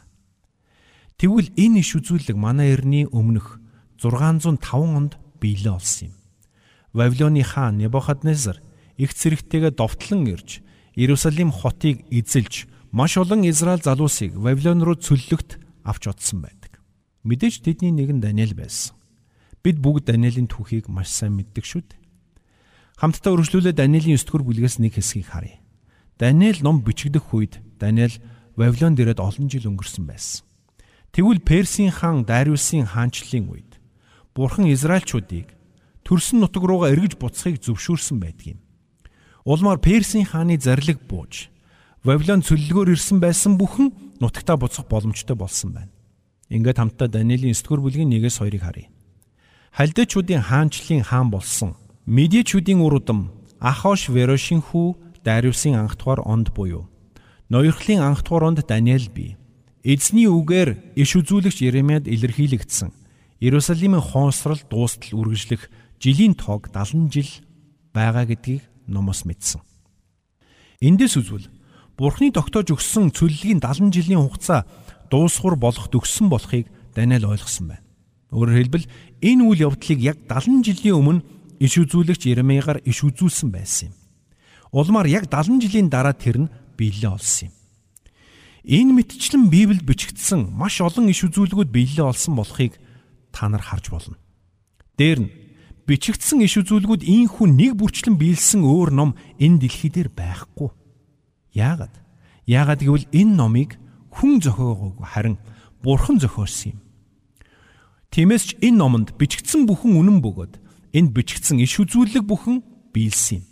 Тэгвэл 1.20 1.52
энэ 1.54 1.84
иш 1.84 1.94
үзүүлэг 2.00 2.34
манай 2.38 2.72
эртний 2.72 3.04
өмнөх 3.04 3.60
605 4.00 4.64
онд 4.72 5.12
биелээ 5.38 5.74
олсон 5.76 6.08
юм. 6.10 6.14
Вавилоны 6.94 7.42
хаан 7.44 7.78
Небухаднезар 7.78 8.62
их 8.96 9.12
зэрэгтэйгээ 9.12 9.72
довтлон 9.74 10.26
ирж 10.30 10.62
Иерусалим 10.94 11.50
хотыг 11.50 12.06
эзэлж 12.10 12.70
маш 12.94 13.18
олон 13.18 13.42
Израиль 13.50 13.82
залуусыг 13.82 14.38
Вавилон 14.38 14.82
руу 14.82 14.94
цөллөгт 14.94 15.58
авч 15.82 16.06
одсон 16.06 16.46
байдаг. 16.46 16.63
Мэдээж 17.24 17.64
тэдний 17.64 17.88
нэг 17.88 18.12
нь 18.12 18.20
Даниэл 18.20 18.52
байсан. 18.52 18.92
Бид 19.64 19.80
бүгд 19.80 20.12
Даниэлийн 20.12 20.44
түүхийг 20.44 20.92
маш 20.92 21.08
сайн 21.08 21.40
мэддэг 21.40 21.64
шүү 21.64 21.82
дээ. 21.88 22.00
Хамтдаа 23.00 23.32
үргэлжлүүлээд 23.32 23.80
Даниэлийн 23.80 24.20
9 24.20 24.28
дугаар 24.28 24.44
бүлгээс 24.44 24.76
нэг 24.76 25.00
хэсгийг 25.00 25.32
харъя. 25.32 25.56
Даниэл 26.20 26.60
ном 26.60 26.84
бичигдэх 26.84 27.32
үед 27.32 27.64
Даниэл 27.80 28.20
Вавилонд 28.60 29.00
ирээд 29.00 29.24
олон 29.24 29.48
жил 29.48 29.72
өнгөрсөн 29.72 30.04
байсан. 30.04 30.44
Тэгвэл 31.16 31.40
Персийн 31.40 31.90
хаан 31.90 32.28
Дариусын 32.28 32.84
хаанчлалын 32.92 33.48
үед 33.48 33.80
Бурхан 34.36 34.68
Израильчуудыг 34.68 35.48
төрсөн 36.04 36.44
нутаг 36.44 36.60
руугаа 36.60 36.92
эргэж 36.92 37.16
буцахыг 37.16 37.62
зөвшөөрсөн 37.64 38.20
байдгийг. 38.20 38.60
Улмаар 39.48 39.80
Персийн 39.80 40.28
хааны 40.28 40.60
зарлиг 40.60 41.00
бууж 41.08 41.48
Вавилон 42.04 42.44
цөллөгөөр 42.44 42.92
ирсэн 42.92 43.16
байсан 43.22 43.56
бүхэн 43.56 44.20
нутагтаа 44.20 44.60
буцах 44.60 44.84
боломжтой 44.90 45.38
болсон 45.38 45.72
байна. 45.72 45.93
Ингээд 46.50 46.78
хамтдаа 46.78 47.08
Даниэлийн 47.08 47.56
9 47.56 47.64
дугаар 47.64 47.80
бүлгийн 47.80 48.12
1-с 48.12 48.40
2-ыг 48.44 48.60
харъя. 48.60 48.88
Халдэчүүдийн 49.72 50.44
хаанчлалын 50.44 51.04
хаан 51.08 51.28
болсон 51.32 51.74
Медичүүдийн 52.06 52.84
урудам 52.84 53.32
Ахош 53.60 54.12
Верошин 54.12 54.60
хүү 54.60 55.24
Дариусын 55.24 55.74
анх 55.74 55.96
дугаар 55.96 56.20
онд 56.20 56.52
буюу 56.52 56.84
Ноёрхлын 57.48 58.04
анх 58.04 58.22
дугаар 58.22 58.52
онд 58.52 58.60
Даниэл 58.68 59.08
бий. 59.08 59.36
Эзний 59.82 60.28
үгээр 60.28 60.96
иш 61.00 61.16
үзүүлэгч 61.16 61.64
Еремяд 61.64 62.04
илэрхийлэгдсэн 62.04 62.92
Иерусалимын 63.40 64.04
хоосрол 64.04 64.60
дуустал 64.68 65.16
үргэлжлэх 65.16 65.68
жилийн 66.00 66.36
тоог 66.36 66.68
70 66.68 67.08
жил 67.08 67.30
байгаа 67.92 68.28
гэдгийг 68.28 68.62
номос 68.86 69.24
мэдсэн. 69.24 69.60
Эндээс 70.84 71.16
үзвэл 71.16 71.48
Бурхны 71.96 72.32
тогтоож 72.34 72.74
өгсөн 72.74 73.14
цөллөгийн 73.14 73.62
70 73.62 73.94
жилийн 73.94 74.20
хугацаа 74.20 74.66
дуусхур 75.10 75.56
болох 75.56 75.88
төгссөн 75.88 76.28
болохыг 76.28 76.68
Даниэл 76.94 77.26
ойлгосон 77.26 77.74
байна. 77.74 77.84
Өөрөөр 78.30 78.58
хэлбэл 78.58 78.86
энэ 79.22 79.42
үйл 79.46 79.64
явдлыг 79.70 79.98
яг 80.02 80.18
70 80.30 80.62
жилийн 80.62 80.98
өмнө 80.98 81.24
иш 81.62 81.74
үзүүлэгч 81.78 82.30
Еремеягаар 82.30 82.82
иш 82.86 83.02
үзүүлсэн 83.06 83.50
байсан 83.50 83.90
юм. 83.90 83.94
Улмаар 84.74 85.06
яг 85.06 85.30
70 85.30 85.62
жилийн 85.62 85.88
дараа 85.90 86.14
тэр 86.14 86.46
нь 86.46 86.52
биелээ 86.78 87.14
олсон 87.14 87.50
юм. 87.50 87.54
Энэ 88.64 88.92
мэтчлэн 88.96 89.52
Библиэд 89.52 89.84
бичигдсэн 89.86 90.50
маш 90.50 90.80
олон 90.80 91.12
иш 91.12 91.22
үзүүлгүүд 91.28 91.70
биелээ 91.70 92.06
олсон 92.10 92.34
болохыг 92.34 92.80
та 93.30 93.46
нар 93.46 93.62
харж 93.62 93.92
болно. 93.92 94.16
Дээр 94.96 95.28
нь 95.28 95.32
бичигдсэн 95.86 96.42
иш 96.42 96.56
үзүүлгүүд 96.58 97.04
ийхүү 97.04 97.46
нэг 97.54 97.76
бүрчлэн 97.76 98.16
биелсэн 98.16 98.64
өөр 98.64 98.90
ном 98.90 99.10
энэ 99.36 99.68
дэлхий 99.68 99.92
дээр 99.92 100.08
байхгүй. 100.10 100.72
Яагаад? 101.52 101.94
Яагаад 102.48 102.80
гэвэл 102.80 103.06
энэ 103.12 103.34
номыг 103.36 103.76
хүн 104.14 104.38
зохиогоогүй 104.40 105.06
харин 105.06 105.36
бурхан 105.82 106.22
зохиосон 106.22 106.78
юм. 106.78 106.80
Тиймээс 108.14 108.44
ч 108.46 108.50
энэ 108.62 108.78
номонд 108.78 109.18
бичигдсэн 109.18 109.66
бүхэн 109.66 109.98
үнэн 109.98 110.18
бөгөөд 110.22 110.54
энд 110.94 111.10
бичигдсэн 111.10 111.58
иш 111.58 111.82
үзүүлэг 111.82 112.22
бүхэн 112.22 112.62
биелсэн 112.94 113.42
юм. 113.42 113.44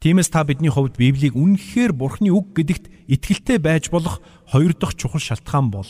Тиймээс 0.00 0.32
та 0.32 0.44
бидний 0.44 0.72
хувьд 0.72 0.96
Библийг 0.96 1.36
үнэхээр 1.36 1.92
Бурхны 1.92 2.32
үг 2.32 2.56
гэдэгт 2.56 2.88
итгэлтэй 3.08 3.60
байж 3.60 3.92
болох 3.92 4.24
хоёр 4.48 4.72
дахь 4.72 4.96
чухал 4.96 5.20
шалтгаан 5.20 5.68
бол 5.68 5.88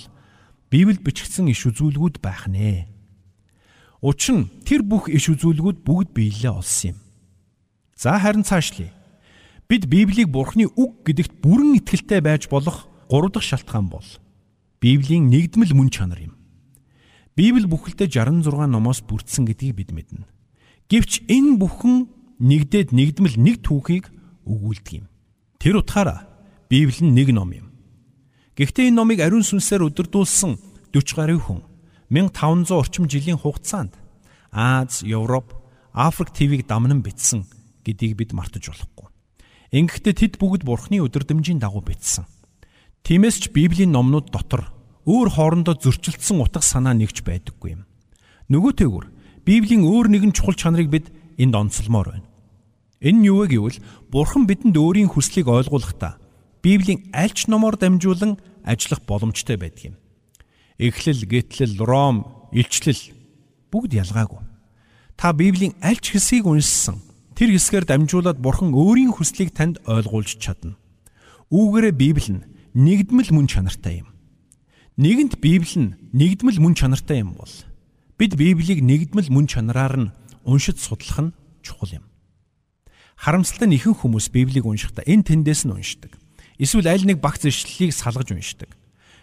Библиэд 0.66 1.02
бичигдсэн 1.06 1.46
иш 1.50 1.66
үзүүлгүүд 1.70 2.18
байх 2.18 2.50
нэ. 2.50 2.90
Учир 4.02 4.34
нь 4.34 4.50
тэр 4.66 4.82
бүх 4.82 5.06
иш 5.06 5.30
үзүүлгүүд 5.30 5.86
бүгд 5.86 6.10
биелээ 6.10 6.50
олсон 6.50 6.94
юм. 6.94 6.98
За 7.94 8.18
харин 8.18 8.42
цаашлие. 8.42 8.90
Бид 9.70 9.86
Библийг 9.86 10.26
Бурхны 10.34 10.66
үг 10.66 11.06
гэдэгт 11.06 11.38
бүрэн 11.38 11.78
итгэлтэй 11.78 12.18
байж 12.18 12.50
болох 12.50 12.89
гурав 13.10 13.34
дахь 13.34 13.42
шалтгаан 13.42 13.90
бол 13.90 14.06
Библийн 14.78 15.26
нэгдмэл 15.26 15.74
мөн 15.74 15.90
чанар 15.90 16.30
юм. 16.30 16.34
Библи 17.34 17.66
бүхэлдээ 17.66 18.06
66 18.06 18.70
номоос 18.70 19.02
бүрдсэн 19.02 19.50
гэдгийг 19.50 19.74
бид 19.74 19.90
мэднэ. 19.90 20.30
Гэвч 20.86 21.26
энэ 21.26 21.58
бүхэн 21.58 22.06
нэгдээд 22.38 22.94
нэгдмэл 22.94 23.36
нэг 23.36 23.66
түүхийг 23.66 24.08
өгүүлдэг 24.46 24.94
юм. 25.02 25.06
Тэр 25.58 25.82
утгаараа 25.82 26.30
Библи 26.70 27.02
нь 27.02 27.12
нэг 27.18 27.34
ном 27.34 27.50
юм. 27.50 27.66
Гэхдээ 28.54 28.94
энэ 28.94 28.96
номыг 28.96 29.18
ариун 29.20 29.42
сүнсээр 29.42 29.90
өдөрдүүлсэн 29.90 30.94
40 30.94 31.18
гаруй 31.18 31.38
хүн 31.42 31.60
1500 32.14 32.78
орчим 32.78 33.04
жилийн 33.10 33.38
хугацаанд 33.38 33.98
Аз, 34.50 35.02
Европ, 35.02 35.54
Африк 35.92 36.30
твийг 36.30 36.66
дамнан 36.66 37.02
бичсэн 37.02 37.46
гэдгийг 37.84 38.16
бид 38.18 38.30
мартаж 38.32 38.70
болохгүй. 38.70 39.06
Ингэхдээ 39.70 40.14
тэд 40.14 40.34
бүгд 40.42 40.66
Бурхны 40.66 40.98
өдөрдмжийн 40.98 41.62
дагуу 41.62 41.82
бичсэн. 41.86 42.26
Тиймээс 43.04 43.36
ч 43.42 43.44
Библийн 43.50 43.92
номнууд 43.92 44.30
дотор 44.30 44.70
өөр 45.06 45.28
хоорондоо 45.34 45.76
зөрчилдсөн 45.78 46.40
утга 46.40 46.62
санаа 46.62 46.94
нэгж 46.94 47.24
байдаггүй 47.24 47.80
юм. 47.80 47.82
Нөгөөтэйгүр 48.52 49.06
Библийн 49.44 49.84
өөр 49.84 50.06
нэгэн 50.10 50.32
чухал 50.36 50.54
чанарыг 50.54 50.88
бид 50.90 51.06
энд 51.40 51.54
онцлмоор 51.56 52.14
байна. 52.14 52.28
Энэ 53.00 53.18
нь 53.18 53.28
юу 53.28 53.44
вэ 53.44 53.56
гэвэл 53.56 53.78
Бурхан 54.12 54.44
бидэнд 54.44 54.76
өөрийн 54.76 55.08
хүслийг 55.10 55.48
ойлгуулахдаа 55.48 56.20
Библийн 56.60 57.08
аль 57.16 57.32
ч 57.32 57.48
номоор 57.48 57.80
дамжуулан 57.80 58.36
ажиллах 58.62 59.00
боломжтой 59.08 59.56
байдаг 59.56 59.94
юм. 59.94 59.96
Эхлэл, 60.76 61.24
гэтлэл, 61.24 61.80
Ром, 61.80 62.48
илчлэл 62.52 63.00
бүгд 63.72 63.96
ялгаагүй. 63.96 64.44
Та 65.16 65.32
Библийн 65.32 65.72
аль 65.80 66.00
ч 66.00 66.12
хэсгийг 66.12 66.44
уншсан 66.44 67.00
Тэр 67.40 67.56
хэсгээр 67.56 67.88
дамжуулаад 67.88 68.36
Бурхан 68.36 68.76
өөрийн 68.76 69.16
хүслийг 69.16 69.56
танд 69.56 69.80
ойлгуулж 69.88 70.36
чадна. 70.36 70.76
Үүгээрээ 71.48 71.94
Библи 71.96 72.28
нь 72.36 72.44
нэгдмэл 72.74 73.30
мөн 73.34 73.46
чанартай 73.50 74.04
юм. 74.04 74.08
Нэгэнт 75.00 75.40
Библи 75.40 75.76
нь 75.78 75.94
нэгдмэл 76.12 76.58
мөн 76.60 76.74
чанартай 76.74 77.24
юм 77.24 77.34
бол 77.34 77.50
бид 78.18 78.36
Библийг 78.36 78.84
нэгдмэл 78.84 79.32
мөн 79.32 79.46
чанараар 79.48 79.96
нь 79.98 80.12
уншиж 80.44 80.78
судлах 80.78 81.30
нь 81.30 81.34
чухал 81.62 82.02
юм. 82.02 82.04
Харамсалтай 83.16 83.68
нь 83.68 83.76
ихэнх 83.78 84.04
хүмүүс 84.04 84.30
Библийг 84.30 84.66
уншихдаа 84.66 85.04
энэ 85.08 85.26
тэндээс 85.26 85.66
нь 85.66 85.74
уншдаг. 85.74 86.14
Эсвэл 86.60 86.88
аль 86.88 87.06
нэг 87.08 87.18
багц 87.18 87.48
ишлэлийг 87.48 87.96
салгаж 87.96 88.30
уншдаг. 88.32 88.76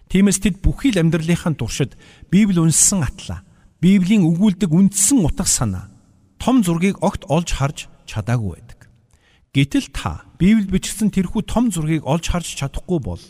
Тиймээс 0.10 0.40
тэд 0.42 0.64
бүхий 0.64 0.92
л 0.96 1.02
амьдралынхаа 1.02 1.54
туршид 1.54 1.94
Библи 2.32 2.58
үнссэн 2.58 3.04
атлаа. 3.04 3.44
Библийн 3.78 4.26
өгүүлдэг 4.26 4.74
үндсэн 4.74 5.22
утга 5.22 5.46
санаа 5.46 5.94
том 6.42 6.64
зургийг 6.64 6.98
огт 7.02 7.26
олж 7.30 7.50
харж 7.54 7.78
чадаагүй 8.06 8.58
байдаг. 8.58 8.90
Гэтэл 9.54 9.90
та 9.94 10.24
Библиэд 10.40 10.72
бичсэн 10.72 11.10
тэрхүү 11.12 11.46
том 11.46 11.70
зургийг 11.74 12.06
олж 12.06 12.30
харж 12.30 12.56
чадахгүй 12.58 13.00
бол 13.02 13.22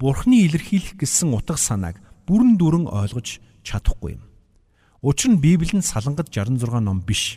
Бурхны 0.00 0.48
илэрхийлэх 0.48 0.96
гэсэн 0.96 1.36
утга 1.36 1.60
санааг 1.60 2.00
бүрэн 2.24 2.56
дүрэн 2.56 2.88
ойлгож 2.88 3.36
чадахгүй 3.60 4.16
юм. 4.16 4.24
Учир 5.04 5.36
нь 5.36 5.42
Библи 5.44 5.76
нь 5.76 5.84
Салангад 5.84 6.32
66 6.32 6.80
ном 6.80 7.04
биш. 7.04 7.36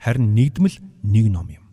Харин 0.00 0.32
нэгдмэл 0.32 0.80
нэг 1.04 1.26
ном 1.28 1.52
юм. 1.52 1.64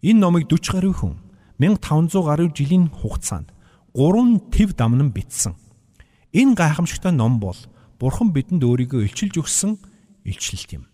Энэ 0.00 0.24
номыг 0.24 0.48
40 0.48 0.72
гаруй 0.72 0.94
хүн 0.96 1.20
1500 1.60 2.24
гаруй 2.24 2.48
жилийн 2.56 2.88
хугацаанд 2.88 3.52
гурван 3.92 4.40
төв 4.48 4.72
дамнан 4.72 5.12
бичсэн. 5.12 5.52
Энэ 6.32 6.56
гайхамшигтай 6.56 7.12
ном 7.12 7.36
бол 7.36 7.56
Бурхан 8.00 8.32
бидэнд 8.32 8.64
өөрийгөө 8.64 9.04
илчилж 9.04 9.36
өгсөн 9.36 9.76
илчлэлт 10.24 10.70
юм. 10.80 10.84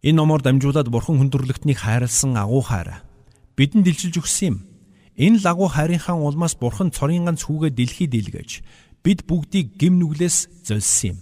Энэ 0.00 0.16
номоор 0.16 0.40
дамжуулаад 0.40 0.88
Бурхан 0.88 1.18
хүндрэлтнийг 1.18 1.82
хайрлсан 1.82 2.38
агуу 2.40 2.62
хайр 2.64 3.02
бидэнд 3.58 3.84
илчилж 3.84 4.22
өгсөн 4.22 4.46
юм. 4.48 4.56
Энэ 5.18 5.42
лагуу 5.42 5.66
хайрынхаа 5.66 6.14
улмаас 6.14 6.54
Бурхан 6.54 6.94
цорын 6.94 7.26
ганц 7.26 7.42
хүүгээ 7.42 7.74
дэлхий 7.74 8.06
дэлгэж 8.06 8.62
бид 9.02 9.26
бүгдийг 9.26 9.74
гим 9.74 9.98
нүглээс 9.98 10.62
золисон 10.62 11.10
юм. 11.10 11.18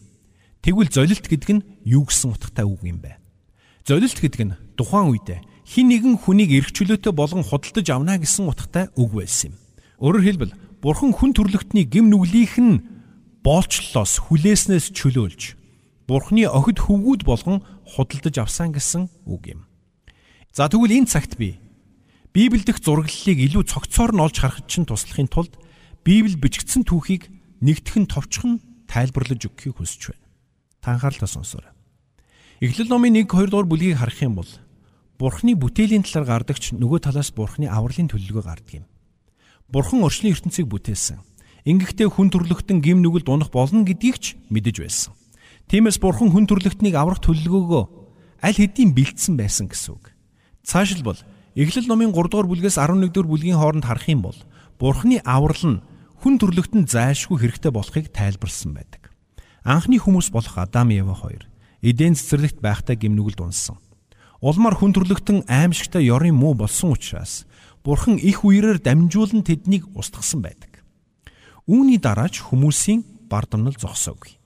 Тэгвэл 0.61 0.93
золилт 0.93 1.25
гэдэг 1.25 1.50
нь 1.57 1.67
юу 1.88 2.05
гэсэн 2.05 2.37
утгатай 2.37 2.69
үг 2.69 2.85
юм 2.85 3.00
бэ? 3.00 3.17
Золилт 3.88 4.21
гэдэг 4.21 4.43
нь 4.45 4.57
тухайн 4.76 5.09
үед 5.17 5.41
хин 5.65 5.88
нэгэн 5.88 6.21
хүнийг 6.21 6.53
эрх 6.53 6.76
чөлөөтэй 6.76 7.12
болгон 7.17 7.41
худалдаж 7.41 7.87
авна 7.88 8.21
гэсэн 8.21 8.45
утгатай 8.45 8.93
үг 9.00 9.17
байсан 9.17 9.57
юм. 9.57 9.59
Өөрөөр 10.05 10.25
хэлбэл 10.29 10.53
Бурхан 10.85 11.17
хүн 11.17 11.33
төрлөختний 11.33 11.88
гим 11.88 12.12
нүглийнх 12.12 12.61
нь 12.61 12.85
боолчлолоос 13.41 14.29
хүлээснээс 14.29 14.93
чөлөөлж 14.93 15.57
Бурхны 16.07 16.47
охид 16.47 16.79
хөвгүүд 16.85 17.26
болгон 17.26 17.65
худалдаж 17.83 18.35
авсан 18.38 18.71
гэсэн 18.71 19.11
үг 19.26 19.43
юм. 19.50 19.61
За 20.55 20.71
тэгвэл 20.71 21.03
энэ 21.03 21.11
цагт 21.11 21.35
би 21.35 21.59
Библи 22.37 22.61
дэх 22.61 22.85
зураглалыг 22.85 23.38
илүү 23.49 23.64
цогцоор 23.64 24.12
нь 24.12 24.21
олж 24.21 24.37
харахад 24.45 24.69
чинь 24.69 24.85
туслахын 24.85 25.25
тулд 25.25 25.57
Библи 26.05 26.37
бичгдсэн 26.37 26.85
түүхийг 26.85 27.33
нэгтгэн 27.64 28.12
товчхон 28.12 28.61
тайлбарлаж 28.85 29.49
өгөхийг 29.49 29.81
хүсэж 29.81 30.12
байна. 30.12 30.28
Та 30.85 31.00
анхаарлаа 31.00 31.33
сонсоорой. 31.33 31.73
Эхлэл 32.61 32.93
номын 32.93 33.25
1 33.25 33.33
2 33.33 33.49
дугаар 33.49 33.64
бүлгийг 33.64 33.97
харах 33.97 34.21
юм 34.21 34.37
бол 34.37 34.52
Бурхны 35.16 35.57
бүтээлийн 35.57 36.05
талаар 36.05 36.45
гардагч 36.45 36.76
нөгөө 36.76 37.09
талаас 37.09 37.33
Бурхны 37.33 37.73
авралын 37.73 38.12
төлөлгөө 38.12 38.45
гардаг 38.45 38.85
юм. 38.85 38.87
Бурхан 39.73 40.05
орчлын 40.05 40.37
ертөнцийг 40.37 40.69
бүтээсэн. 40.69 41.16
Ингэхдээ 41.64 42.12
хүн 42.12 42.28
төрлөختн 42.28 42.85
гим 42.85 43.00
нүгэлд 43.00 43.33
унах 43.33 43.49
болно 43.49 43.81
гэдгийг 43.88 44.21
ч 44.21 44.37
мэдэж 44.52 44.85
байсан. 44.85 45.16
Тиймээс 45.73 45.97
Бурхан 46.05 46.28
хүн 46.37 46.45
төрлөختнийг 46.45 47.00
аврах 47.00 47.25
төлөлгөөгөө 47.25 47.85
аль 48.45 48.61
хэдийн 48.61 48.93
бэлдсэн 48.93 49.40
байсан 49.40 49.73
гэсэн 49.73 49.97
үг. 49.97 50.12
Цаашилбал 50.69 51.16
Эхлэл 51.57 51.89
номын 51.89 52.13
3 52.13 52.29
дугаар 52.29 52.53
бүлгээс 52.53 52.77
11 52.77 53.17
дугаар 53.17 53.33
бүлгийн 53.33 53.57
хооронд 53.57 53.89
харах 53.89 54.05
юм 54.13 54.29
бол 54.29 54.37
Бурхны 54.77 55.25
аврал 55.25 55.65
нь 55.65 55.81
хүн 56.21 56.37
төрлөختөнд 56.37 56.85
зайлшгүй 56.85 57.41
хэрэгтэй 57.41 57.73
болохыг 57.73 58.13
тайлбарлсан 58.13 58.77
байдаг. 58.77 59.09
Анхны 59.65 59.97
хүмүүс 59.97 60.29
болох 60.37 60.53
Адам 60.61 60.93
Ева 60.93 61.17
хоёр 61.17 61.49
Эден 61.81 62.13
цэцэрлэгт 62.13 62.61
байхдаа 62.61 63.01
гимнүгэлд 63.01 63.41
унсан. 63.41 63.81
Улмаар 64.45 64.77
хүн 64.77 64.93
төрлөختөн 64.93 65.49
аимшигтай 65.49 66.05
ёрын 66.05 66.37
муу 66.37 66.53
болсон 66.53 66.93
учраас 66.93 67.49
Бурхан 67.81 68.21
их 68.21 68.45
үерээр 68.45 68.77
дамжуулан 68.77 69.41
тэднийг 69.41 69.89
устгасан 69.97 70.45
байдаг. 70.45 70.85
Үүний 71.65 71.97
дараач 71.97 72.45
хүмүүсийн 72.45 73.01
бардамнал 73.33 73.81
зогсоогүй. 73.81 74.37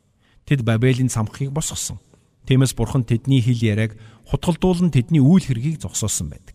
Тэд 0.47 0.63
Бабелийн 0.63 1.11
цамхагыг 1.11 1.51
босгосон. 1.51 1.99
Тиймээс 2.47 2.79
Бурхан 2.79 3.03
тэдний 3.03 3.43
хил 3.43 3.59
яриаг 3.59 3.99
хутгалдуулан 4.31 4.95
тэдний 4.95 5.19
үйл 5.19 5.43
хэргийг 5.43 5.83
зогсоосон 5.83 6.31
байдаг. 6.31 6.50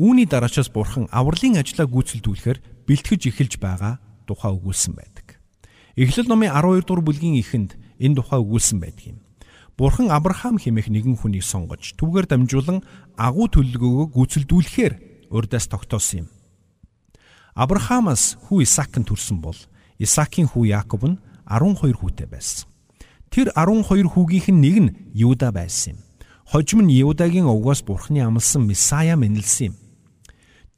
Үүний 0.00 0.24
дараачаас 0.24 0.72
бурхан 0.72 1.08
авралын 1.12 1.60
ажлаа 1.60 1.84
гүйцэлдүүлэхээр 1.84 2.88
бэлтгэж 2.88 3.22
эхэлж 3.28 3.60
байгаа 3.60 4.00
тухай 4.24 4.52
өгүүлсэн 4.56 4.96
байдаг. 4.96 5.36
Эхлэл 5.96 6.28
номын 6.32 6.48
12 6.48 6.88
дугаар 6.88 7.04
бүлгийн 7.04 7.36
эхэнд 7.36 7.76
энэ 8.00 8.16
тухай 8.16 8.40
өгүүлсэн 8.40 8.78
байдаг 8.80 9.04
юм. 9.12 9.18
Бурхан 9.76 10.08
Авраам 10.08 10.56
хэмээх 10.56 10.88
нэгэн 10.88 11.16
хүнийг 11.20 11.44
сонгож 11.44 11.96
түүгээр 12.00 12.26
дамжуулан 12.28 12.80
агуу 13.16 13.48
төлөлгөөгөө 13.52 14.06
гүйцэлдүүлэхээр 14.16 14.94
урдаас 15.32 15.68
тогтоосон 15.68 16.24
юм. 16.24 16.28
Авраамаас 17.52 18.40
хүү 18.48 18.64
Исаак 18.64 18.96
нь 18.96 19.08
төрсөн 19.08 19.44
бол 19.44 19.56
Исаакийн 20.00 20.48
хүү 20.48 20.72
Яаков 20.72 21.04
нь 21.04 21.20
12 21.44 22.00
хүүтэй 22.00 22.28
байсан. 22.28 22.68
Тэр 23.28 23.52
12 23.56 24.08
хүүгийнх 24.12 24.48
нь 24.52 24.60
нэг 24.60 24.76
нь 24.80 24.94
Юда 25.12 25.52
байсан 25.52 25.96
юм. 25.96 26.00
Хожим 26.48 26.84
нь 26.84 26.96
Юдагийн 26.96 27.48
овгоос 27.48 27.80
Бурхны 27.84 28.20
амлсан 28.20 28.68
Месая 28.68 29.16
мэнэлсэн 29.16 29.72
юм. 29.72 29.81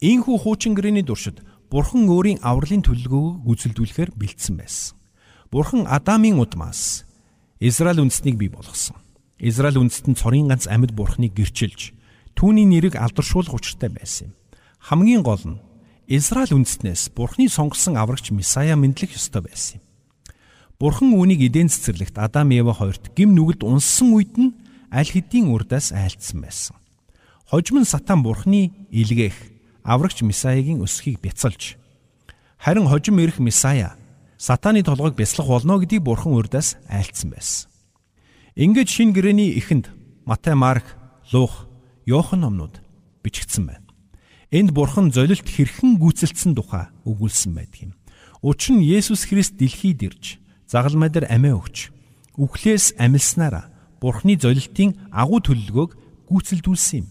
Ийхүү 0.05 0.37
хуучин 0.37 0.77
гэрээний 0.77 1.01
туршид 1.01 1.41
Бурхан 1.73 2.05
өөрийн 2.13 2.45
авралын 2.45 2.85
төлөлгөөг 2.85 3.41
гүйцэлдүүлэхээр 3.49 4.13
бэлдсэн 4.13 4.55
байсан. 4.61 5.01
Бурхан 5.49 5.89
Адамын 5.89 6.45
удмаас 6.45 7.09
Израиль 7.57 8.05
үндэстнийг 8.05 8.37
бий 8.37 8.53
болгосон. 8.53 9.01
Израиль 9.41 9.81
үндэст 9.81 10.05
нь 10.05 10.21
цорын 10.21 10.53
ганц 10.53 10.69
амьд 10.69 10.93
Бурханыг 10.93 11.33
гэрчилж 11.33 11.97
түүний 12.37 12.69
нэрийг 12.69 13.01
алдаршуулах 13.01 13.57
учиртай 13.57 13.89
байсан 13.89 14.29
юм. 14.29 14.37
Хамгийн 14.77 15.25
гол 15.25 15.41
нь 15.41 15.65
Израиль 16.05 16.53
үндэстнээс 16.53 17.17
Бурхны 17.17 17.49
сонгосон 17.49 17.97
аврагч 17.97 18.29
Месая 18.29 18.77
мэдлэх 18.77 19.17
ёстой 19.17 19.49
байсан 19.49 19.81
юм. 19.81 19.89
Бурхан 20.77 21.17
үүнийг 21.17 21.49
эдийн 21.49 21.73
цэцэрлэгт 21.73 22.21
Адам 22.21 22.53
Ева 22.53 22.77
хоёрт 22.77 23.17
гим 23.17 23.33
нүгэлд 23.33 23.65
унссан 23.65 24.13
үед 24.13 24.37
нь 24.37 24.53
аль 24.93 25.09
хэдийн 25.09 25.49
урдаас 25.49 25.97
айлцсан 25.97 26.45
байсан. 26.45 26.77
Хожим 27.49 27.81
нь 27.81 27.89
сатан 27.89 28.21
Бурхны 28.21 28.69
илгээх 28.93 29.54
аврагч 29.85 30.25
Месаягийн 30.25 30.83
өсхийг 30.83 31.21
бяцалж 31.21 31.77
харин 32.59 32.89
хожим 32.89 33.21
ирэх 33.21 33.39
Месая 33.39 33.95
сатаны 34.39 34.83
толгойг 34.83 35.15
бяцлах 35.15 35.47
болно 35.47 35.79
гэдгийг 35.79 36.03
Бурхан 36.03 36.33
урдаас 36.33 36.77
айлцсан 36.89 37.31
байсан. 37.31 37.69
Ингээд 38.57 38.89
шин 38.89 39.13
гэрэний 39.13 39.59
эхэнд 39.59 39.91
Матай, 40.25 40.55
Марк, 40.55 40.85
Лух, 41.33 41.69
Йохан 42.07 42.41
номнууд 42.41 42.81
бичигдсэн 43.23 43.67
байна. 43.67 43.85
Энд 44.51 44.71
бурхан 44.71 45.11
золилт 45.11 45.43
хэрхэн 45.43 45.99
гүйцэлдсэн 45.99 46.55
тухай 46.55 46.87
өгүүлсэн 47.05 47.53
байдаг 47.53 47.81
юм. 47.83 47.93
Учир 48.41 48.77
нь 48.79 48.87
Есүс 48.87 49.27
Христ 49.27 49.59
дэлхийд 49.59 50.05
ирж 50.07 50.39
загалмай 50.69 51.11
дээр 51.11 51.27
амиа 51.33 51.59
өгч 51.59 51.91
үхлээс 52.39 52.95
амилснараа 53.01 53.73
бурхны 53.99 54.39
золилтын 54.39 54.95
агуу 55.11 55.41
төлөлгөөг 55.43 56.31
гүйцэлдүүлсэн 56.31 57.03
юм. 57.03 57.09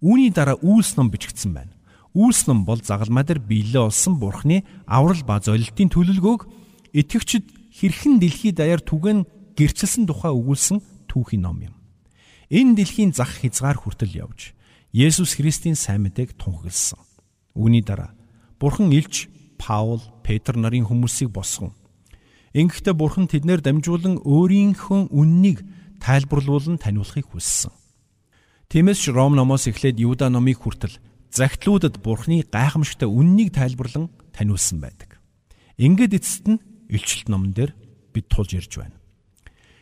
Үүний 0.00 0.30
дараа 0.30 0.56
үйлс 0.62 0.96
ном 0.96 1.10
бичигдсэн 1.10 1.52
байна. 1.52 1.73
Үйлс 2.14 2.46
ном 2.46 2.62
бол 2.62 2.78
загалмай 2.78 3.26
дээр 3.26 3.42
биелээ 3.42 3.90
олсон 3.90 4.22
бурхны 4.22 4.62
аврал 4.86 5.22
ба 5.26 5.42
золилтын 5.42 5.90
төлөлгөөг 5.90 6.46
итгэгчид 6.94 7.74
хэрхэн 7.74 8.22
дэлхийд 8.22 8.62
даяар 8.62 8.78
түгэн 8.78 9.26
гэрчилсэн 9.58 10.06
тухай 10.06 10.30
өгүүлсэн 10.30 10.78
түүхийн 11.10 11.42
ном 11.42 11.58
юм. 11.58 11.74
Энэ 12.54 12.78
дэлхийн 12.78 13.10
зах 13.10 13.42
хязгаар 13.42 13.82
хүртэл 13.82 14.30
явж 14.30 14.54
Есүс 14.94 15.34
Христийн 15.34 15.74
сайн 15.74 16.06
мэдээг 16.06 16.38
тунхагласан. 16.38 17.02
Үүний 17.58 17.82
дараа 17.82 18.14
Бурхан 18.62 18.94
илч 18.94 19.26
Паул, 19.58 19.98
Петр 20.22 20.54
нарын 20.54 20.86
хүмүүсийг 20.86 21.34
босгон. 21.34 21.74
Ингэхдээ 22.54 22.94
Бурхан 22.94 23.26
тэднэр 23.26 23.58
дамжуулан 23.58 24.22
өөрийнхөө 24.22 25.10
үннийг 25.10 25.66
тайлбарлуулан 25.98 26.78
таниулахыг 26.78 27.26
хүссэн. 27.34 27.74
Тиймээс 28.70 29.02
ч 29.02 29.10
Ром 29.10 29.34
номоос 29.34 29.66
эхлээд 29.66 29.98
Юда 29.98 30.30
номыг 30.30 30.62
хүртэл 30.62 30.94
загтлуудад 31.34 31.98
Бурханы 31.98 32.46
гайхамшигтай 32.46 33.10
үннийг 33.10 33.50
тайлбарлан 33.50 34.08
таниулсан 34.30 34.78
байдаг. 34.78 35.18
Ингээд 35.76 36.22
эцэст 36.22 36.46
нь 36.46 36.62
илчилт 36.86 37.26
номон 37.26 37.50
дээр 37.50 37.74
бид 38.14 38.30
тулж 38.30 38.54
ирж 38.54 38.78
байна. 38.78 38.94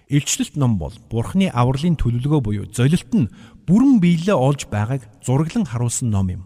Илчлэлт 0.08 0.56
ном 0.56 0.76
бол 0.80 0.92
Бурхны 1.08 1.52
авралын 1.52 1.96
төлөвлөгөө 1.96 2.40
буюу 2.40 2.66
золилт 2.68 3.12
нь 3.12 3.32
бүрэн 3.68 4.00
биелээ 4.00 4.36
олж 4.36 4.68
байгааг 4.68 5.08
зураглан 5.24 5.68
харуулсан 5.68 6.08
ном 6.08 6.28
юм. 6.28 6.42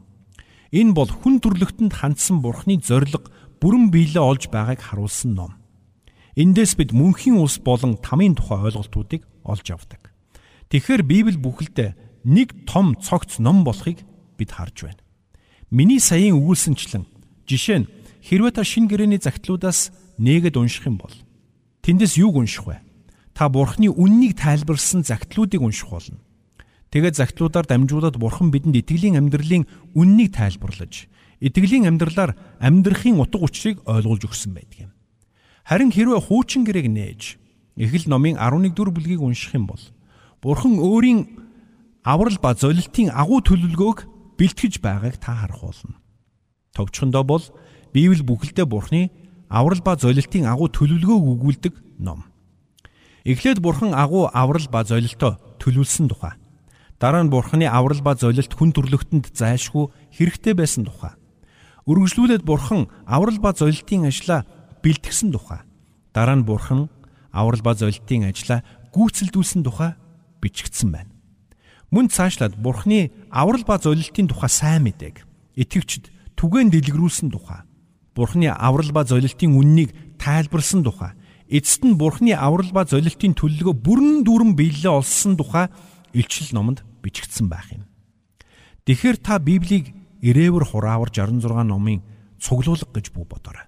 Энэ 0.71 0.95
бол 0.95 1.11
хүн 1.11 1.38
төрлөختөнд 1.42 1.95
хандсан 1.95 2.42
Бурхны 2.42 2.79
зориг 2.83 3.31
бүрэн 3.62 3.90
биелээ 3.90 4.23
олж 4.23 4.51
байгааг 4.51 4.83
харуулсан 4.83 5.35
ном. 5.35 5.59
Эндээс 6.38 6.79
бид 6.79 6.95
мөнхийн 6.95 7.38
улс 7.38 7.59
болон 7.59 7.99
тамийн 7.99 8.35
тухай 8.35 8.59
ойлголтуудыг 8.71 9.27
олж 9.42 9.66
авдаг. 9.71 10.14
Тэгэхээр 10.71 11.03
Библи 11.03 11.38
бүхэлдээ 11.38 12.23
нэг 12.27 12.66
том 12.71 12.95
цогц 12.99 13.38
ном 13.42 13.64
болохыг 13.66 14.03
бид 14.37 14.53
харж 14.53 14.87
байна. 14.87 15.03
Миний 15.72 16.01
саяын 16.01 16.38
өгүүлсэнчлэн 16.38 17.05
жишээ 17.49 17.79
нь 17.83 17.90
хэрвээ 18.22 18.53
та 18.55 18.62
шин 18.62 18.87
гэрэний 18.87 19.18
загтлуудаас 19.18 19.90
нээгээд 20.20 20.57
унших 20.61 20.87
юм 20.87 21.01
бол 21.01 21.12
тэндээс 21.83 22.20
юуг 22.20 22.37
унших 22.38 22.64
вэ? 22.68 22.79
та 23.37 23.53
бурхны 23.53 23.92
үннийг 23.92 24.40
тайлбарлсан 24.40 25.05
загтлуудыг 25.05 25.61
унших 25.61 25.92
болно. 25.92 26.20
Тэгээд 26.88 27.20
загтлуудаар 27.20 27.68
дамжуулаад 27.68 28.16
бурхан 28.16 28.49
бидэнд 28.49 28.81
итгэлийн 28.81 29.20
амьдралын 29.20 29.68
үннийг 29.92 30.33
тайлбарлаж, 30.33 31.05
итгэлийн 31.44 31.85
амьдралаар 31.85 32.33
амьдрахын 32.64 33.20
утга 33.20 33.44
учирыг 33.44 33.85
ойлгуулж 33.85 34.25
өгсөн 34.25 34.57
байдаг 34.57 34.88
юм. 34.88 34.92
Харин 35.68 35.92
хэрвээ 35.92 36.20
хуучин 36.25 36.64
гэрээг 36.64 36.88
нээж 36.88 37.22
Эхэл 37.77 38.09
номын 38.09 38.40
11 38.40 38.72
дугаар 38.72 38.96
бүлгийг 38.96 39.20
унших 39.20 39.53
юм 39.53 39.68
бол 39.68 39.83
Бурхан 40.40 40.81
өөрийн 40.81 41.29
аврал 42.01 42.38
ба 42.40 42.57
золилтын 42.57 43.12
агуу 43.12 43.44
төлөвлөгөөг 43.44 44.09
бэлтгэж 44.38 44.81
байгааг 44.81 45.16
та 45.18 45.35
харах 45.35 45.61
болно. 45.61 45.96
Товчхондоо 46.77 47.25
бол 47.25 47.44
Библи 47.92 48.20
бүхэлдээ 48.20 48.66
Бурханы 48.68 49.11
аврал 49.49 49.81
ба 49.81 49.96
золилтын 49.96 50.44
агуу 50.44 50.68
төлөвлөгөөг 50.68 51.25
өгүүлдэг 51.33 51.75
ном. 51.99 52.25
Эхлээд 53.25 53.59
Бурхан 53.59 53.96
агуу 53.96 54.29
аврал 54.33 54.68
ба 54.68 54.85
золилтоо 54.85 55.40
төлөвлөсөн 55.59 56.07
тухай. 56.12 56.37
Дараа 57.01 57.25
нь 57.25 57.33
Бурханы 57.33 57.66
аврал 57.66 58.03
ба 58.05 58.14
золилт 58.14 58.53
хүн 58.53 58.70
төрлөختөнд 58.77 59.33
зайлшгүй 59.33 59.88
хэрэгтэй 60.12 60.55
байсан 60.55 60.85
тухай. 60.85 61.16
Үргэлжлүүлээд 61.88 62.44
Бурхан 62.44 62.87
аврал 63.09 63.40
ба 63.40 63.57
золилтын 63.57 64.12
ажлаа 64.12 64.44
бэлтгэсэн 64.85 65.33
тухай. 65.33 65.64
Дараа 66.12 66.37
нь 66.37 66.44
Бурхан 66.44 66.92
аврал 67.33 67.62
ба 67.64 67.75
золилтын 67.75 68.29
ажлаа 68.29 68.61
гүйцэлдүүлсэн 68.92 69.64
тухай 69.64 69.96
бичигдсэн 70.44 70.92
байна. 70.92 71.16
Мөн 71.90 72.11
цаашлаад 72.11 72.59
Бурхны 72.59 73.12
аврал 73.31 73.62
ба 73.62 73.79
золилтын 73.79 74.27
тухай 74.27 74.51
сайн 74.51 74.83
мэдээг 74.90 75.22
итгэвчд 75.55 76.11
түгээн 76.35 76.75
дэлгэрүүлсэн 76.75 77.31
тухай 77.31 77.62
Бурхны 78.16 78.51
аврал 78.51 78.90
ба 78.90 79.05
золилтын 79.05 79.55
үннийг 79.55 79.94
тайлбарлсан 80.18 80.83
тухай 80.83 81.14
эцэст 81.46 81.87
нь 81.87 81.94
Бурхны 81.94 82.35
аврал 82.35 82.72
ба 82.75 82.83
золилтын 82.88 83.38
төлөлгөө 83.38 83.75
бүрэн 83.77 84.27
дүүрэн 84.27 84.59
биелэлээ 84.59 84.94
олсон 84.99 85.38
тухай 85.38 85.70
илчил 86.16 86.51
номонд 86.51 86.83
бичигдсэн 87.05 87.46
байх 87.46 87.70
юм. 87.70 87.87
Тэгэхээр 88.88 89.16
та 89.22 89.38
Библийг 89.38 89.94
ирээвэр 90.25 90.64
хураавар 90.66 91.11
66 91.14 91.44
номын 91.62 92.03
цуглуулга 92.42 92.90
гэж 92.99 93.14
бүү 93.14 93.25
бодоорой. 93.31 93.66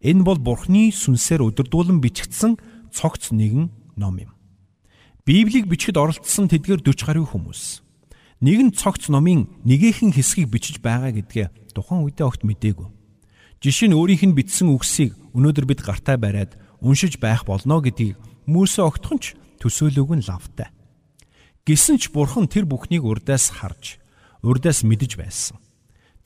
Энэ 0.00 0.24
бол 0.24 0.38
Бурхны 0.38 0.88
сүнсээр 0.88 1.44
өдөрдүүлэн 1.52 2.00
бичигдсэн 2.00 2.56
цогц 2.94 3.34
нэгэн 3.34 3.68
ном 3.96 4.16
юм. 4.18 4.30
Библийг 5.22 5.70
бичихэд 5.70 6.02
оролцсон 6.02 6.50
тэдгээр 6.50 6.82
40 6.82 7.06
гаруй 7.06 7.22
хүмүүс 7.30 7.78
нэгэн 8.42 8.74
цогц 8.74 9.06
номын 9.06 9.46
нэгэн 9.62 10.10
хэсгийг 10.10 10.50
бичиж 10.50 10.82
байгаа 10.82 11.14
гэдгээ 11.14 11.78
тухайн 11.78 12.02
үедээ 12.02 12.26
огт 12.26 12.42
мэдээгүй. 12.42 12.90
Жишээ 13.62 13.86
нь 13.86 13.94
өөрийнх 13.94 14.26
нь 14.26 14.34
бичсэн 14.34 14.74
үгсийг 14.74 15.14
өнөөдөр 15.30 15.66
бид 15.70 15.86
гартаа 15.86 16.18
бариад 16.18 16.58
уншиж 16.82 17.22
байх 17.22 17.46
болно 17.46 17.78
гэдгийг 17.78 18.18
Мөсө 18.50 18.82
огтхон 18.82 19.22
ч 19.22 19.38
төсөөлөөг 19.62 20.10
нь 20.18 20.26
лавтай. 20.26 20.74
Гисэн 21.62 22.02
ч 22.02 22.10
бурхан 22.10 22.50
тэр 22.50 22.66
бүхнийг 22.66 23.06
урдаас 23.06 23.62
харж, 23.62 24.02
урдаас 24.42 24.82
мэдэж 24.82 25.22
байсан. 25.22 25.62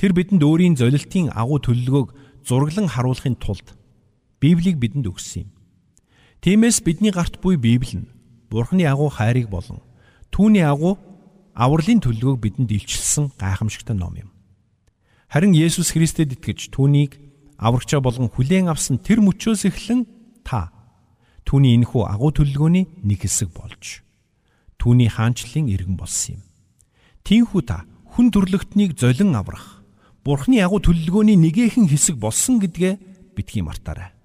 Тэр 0.01 0.17
бидэнд 0.17 0.41
өөрийн 0.41 0.81
золилтын 0.81 1.37
агуу 1.37 1.61
төлөлгөөг 1.61 2.17
зураглан 2.49 2.89
харуулахын 2.89 3.37
тулд 3.37 3.77
Библийг 4.41 4.81
бидэнд 4.81 5.05
өгсөн 5.05 5.45
юм. 5.45 5.53
Тиймээс 6.41 6.81
бидний 6.81 7.13
гарт 7.13 7.45
буй 7.45 7.61
Библи 7.61 8.01
нь 8.01 8.16
Бурхны 8.51 8.87
агуу 8.87 9.11
хайрыг 9.11 9.49
болон 9.51 9.83
түүний 10.31 10.63
агуу 10.63 10.99
авралын 11.55 12.01
төлөвөг 12.05 12.41
бидэнд 12.41 12.71
илчилсэн 12.71 13.33
гайхамшигтай 13.41 13.97
ном 13.97 14.15
юм. 14.17 14.31
Харин 15.29 15.57
Есүс 15.57 15.91
Христэд 15.91 16.37
итгэж 16.37 16.71
түүнийг 16.71 17.19
аврагчаа 17.59 18.01
болгон 18.01 18.29
хүлээн 18.31 18.69
авсан 18.69 19.01
тэр 19.01 19.25
мөчөөс 19.25 19.67
эхлэн 19.67 20.07
та 20.45 20.71
түүний 21.49 21.75
энэхүү 21.81 22.03
агуу 22.07 22.31
төлөвлөгөөний 22.31 23.03
нэг 23.03 23.25
хэсэг 23.25 23.51
болж 23.51 24.05
түүний 24.77 25.09
хаанчлалын 25.11 25.73
иргэн 25.73 25.97
болсон 25.97 26.39
юм. 26.39 26.43
Тинхүү 27.27 27.63
та 27.67 27.83
хүн 28.15 28.31
төрлөختнийг 28.31 28.95
золин 28.99 29.35
аврах 29.35 29.83
Бурхны 30.27 30.59
агуу 30.59 30.83
төлөвлөгөөний 30.83 31.39
нэгэн 31.39 31.87
хэсэг 31.87 32.19
болсон 32.19 32.59
гэдгээ 32.59 32.99
битгий 33.39 33.63
мартаарай. 33.63 34.16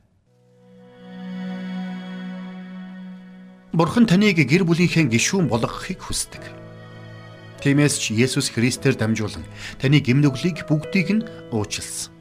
Бурхан 3.72 4.04
таныг 4.04 4.36
гэр 4.36 4.68
бүлийнхээ 4.68 5.08
гишүүн 5.08 5.48
болгохыг 5.48 6.04
хүсдэг. 6.04 6.44
Тиймээс 7.64 8.04
ч 8.04 8.12
Есүс 8.12 8.52
Христээр 8.52 9.00
дамжуулан 9.00 9.48
таны 9.80 10.04
гимнүглийг 10.04 10.68
бүгдийг 10.68 11.08
нь 11.16 11.24
уучлсан. 11.56 12.12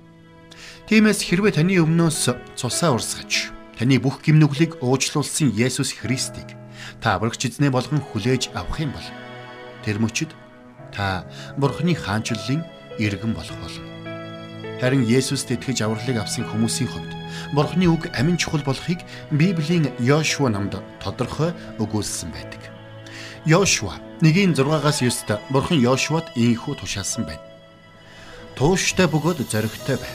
Тиймээс 0.87 1.27
хэрвээ 1.27 1.59
таны 1.59 1.75
өмнөөс 1.83 2.55
цусаа 2.55 2.95
урсгаж 2.95 3.51
таны 3.75 3.99
бүх 3.99 4.23
гимнүглийг 4.23 4.79
уучлуулсан 4.79 5.51
Есүс 5.51 5.99
Христийг 5.99 6.55
та 7.03 7.19
аврагч 7.19 7.51
эзнээ 7.51 7.75
болгон 7.75 7.99
хүлээж 7.99 8.55
авах 8.55 8.79
юм 8.79 8.95
бол 8.95 9.09
тэр 9.83 9.99
мөчид 9.99 10.31
та 10.95 11.27
Бурханы 11.59 11.99
хаанчлалын 11.99 12.63
иргэн 13.03 13.35
болох 13.35 13.59
болно. 13.59 13.83
Харин 14.79 15.03
Есүст 15.03 15.51
итгэж 15.51 15.83
авралыг 15.83 16.23
авсан 16.23 16.47
хүмүүсийн 16.47 16.87
хувьд 16.95 17.20
Бурхны 17.53 17.87
үг 17.87 18.11
амин 18.17 18.37
чухал 18.37 18.63
болохыг 18.63 19.01
Библийн 19.31 19.93
Йошуа 19.99 20.51
намд 20.51 20.79
тодорхой 21.03 21.53
өгүүлсэн 21.79 22.31
байдаг. 22.31 22.63
Йошуа 23.47 23.97
1:6-аас 24.21 25.01
9-д 25.01 25.41
Бурхан 25.51 25.81
Йошуад 25.81 26.29
ийхүү 26.37 26.77
тушаасан 26.81 27.25
байна. 27.25 27.41
Тууштай 28.55 29.09
бөгөөд 29.09 29.49
зоригтой 29.49 29.97
бай. 29.97 30.15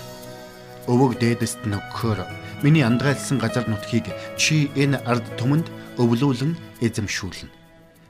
Өвөг 0.85 1.17
дээдэст 1.17 1.65
нөхөр 1.65 2.21
миний 2.61 2.85
андгайлсан 2.85 3.41
газар 3.41 3.65
нутгийг 3.65 4.13
чи 4.37 4.69
энэ 4.77 5.01
ард 5.09 5.25
түмэнд 5.41 5.73
өвлүүлэн 5.97 6.53
эзэмшүүлнэ. 6.85 7.49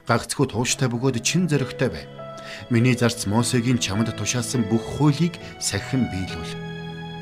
Гагцхүү 0.04 0.46
тууштай 0.52 0.92
бөгөөд 0.92 1.24
чин 1.24 1.48
зоригтой 1.48 1.90
бай. 1.90 2.06
Миний 2.70 2.94
зарц 3.00 3.26
Мосегийн 3.26 3.80
чамд 3.80 4.12
тушаасан 4.20 4.68
бүх 4.68 4.84
хуулийг 4.84 5.40
сахин 5.64 6.12
биелүүл. 6.12 6.54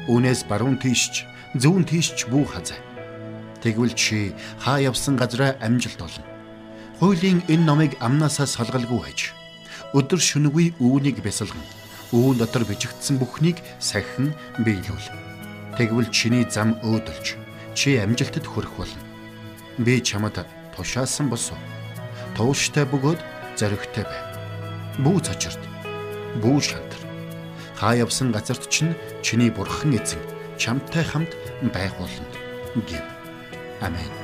Үүнээс 0.09 0.49
баруун 0.49 0.81
тийшч 0.81 1.29
зүүн 1.53 1.85
тийшч 1.85 2.25
бүү 2.33 2.45
хазаа. 2.49 2.81
Тэгвэл 3.61 3.93
чи 3.93 4.33
хаа 4.59 4.81
явсан 4.81 5.15
газараа 5.15 5.53
амжилт 5.61 6.01
олно. 6.01 6.25
Хуулийн 6.99 7.45
энэ 7.47 7.65
номыг 7.65 7.91
амнаасаа 8.01 8.49
салгалгүй 8.49 8.99
байж 8.99 9.19
өдөр 9.93 10.17
шөнөгүй 10.17 10.73
үүнийг 10.81 11.21
бясалган 11.21 11.61
үүн 12.09 12.41
дотор 12.41 12.65
бичигдсэн 12.65 13.21
бүхнийг 13.21 13.61
сахин 13.77 14.33
биелүүл. 14.65 15.07
Тэгвэл 15.77 16.09
чиний 16.09 16.45
зам 16.49 16.77
өөдөлж 16.81 17.37
чи 17.77 17.97
амжилтад 18.01 18.45
хүрэх 18.49 18.73
болно. 18.73 19.01
Би 19.77 20.01
чамд 20.01 20.41
тушаасан 20.73 21.29
босоо. 21.29 21.57
Тууштай 22.33 22.85
бөгөөд 22.89 23.21
зоригтой 23.57 24.05
бай. 24.05 24.21
Бүү 25.05 25.21
цочирд. 25.21 25.61
Бүү 26.41 26.57
шантар. 26.61 27.01
Хаа 27.77 27.93
явсан 28.01 28.33
газарт 28.33 28.65
чинь 28.69 28.97
чиний 29.21 29.53
бурхан 29.53 29.93
эзэн 29.93 30.21
чамтай 30.57 31.03
хамт 31.03 31.31
байх 31.73 31.93
болно 31.97 32.27
гэв. 32.87 33.03
Амен. 33.81 34.23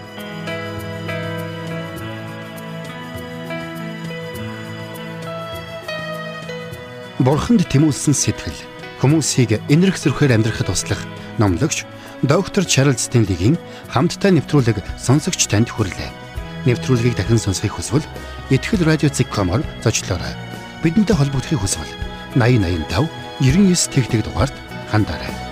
Бурханд 7.20 7.68
тэмүүлсэн 7.68 8.16
сэтгэл 8.16 8.56
хүмүүсийг 9.04 9.60
энэрх 9.68 10.00
зөрхөөр 10.00 10.40
амьдрахад 10.40 10.72
туслах 10.72 11.04
номлогч 11.36 11.84
доктор 12.24 12.64
Чарлз 12.64 13.12
Стенлигийн 13.12 13.60
хамттай 13.92 14.32
нэвтрүүлэг 14.36 14.80
сонсогч 14.96 15.52
танд 15.52 15.68
хүрлээ. 15.68 16.12
Нэвтрүүлгийг 16.64 17.20
дахин 17.20 17.40
сонсох 17.40 17.76
хүсвэл 17.76 18.08
ихтгэл 18.52 18.88
радиоцик.com-оор 18.88 19.64
зочлоорой. 19.84 20.32
Бидэнтэй 20.84 21.16
холбогдохын 21.16 21.60
хүсвэл 21.60 21.92
8085 22.40 23.12
99 23.44 23.92
тэгтэг 23.92 24.24
дугаард 24.24 24.56
хандаарай. 24.92 25.49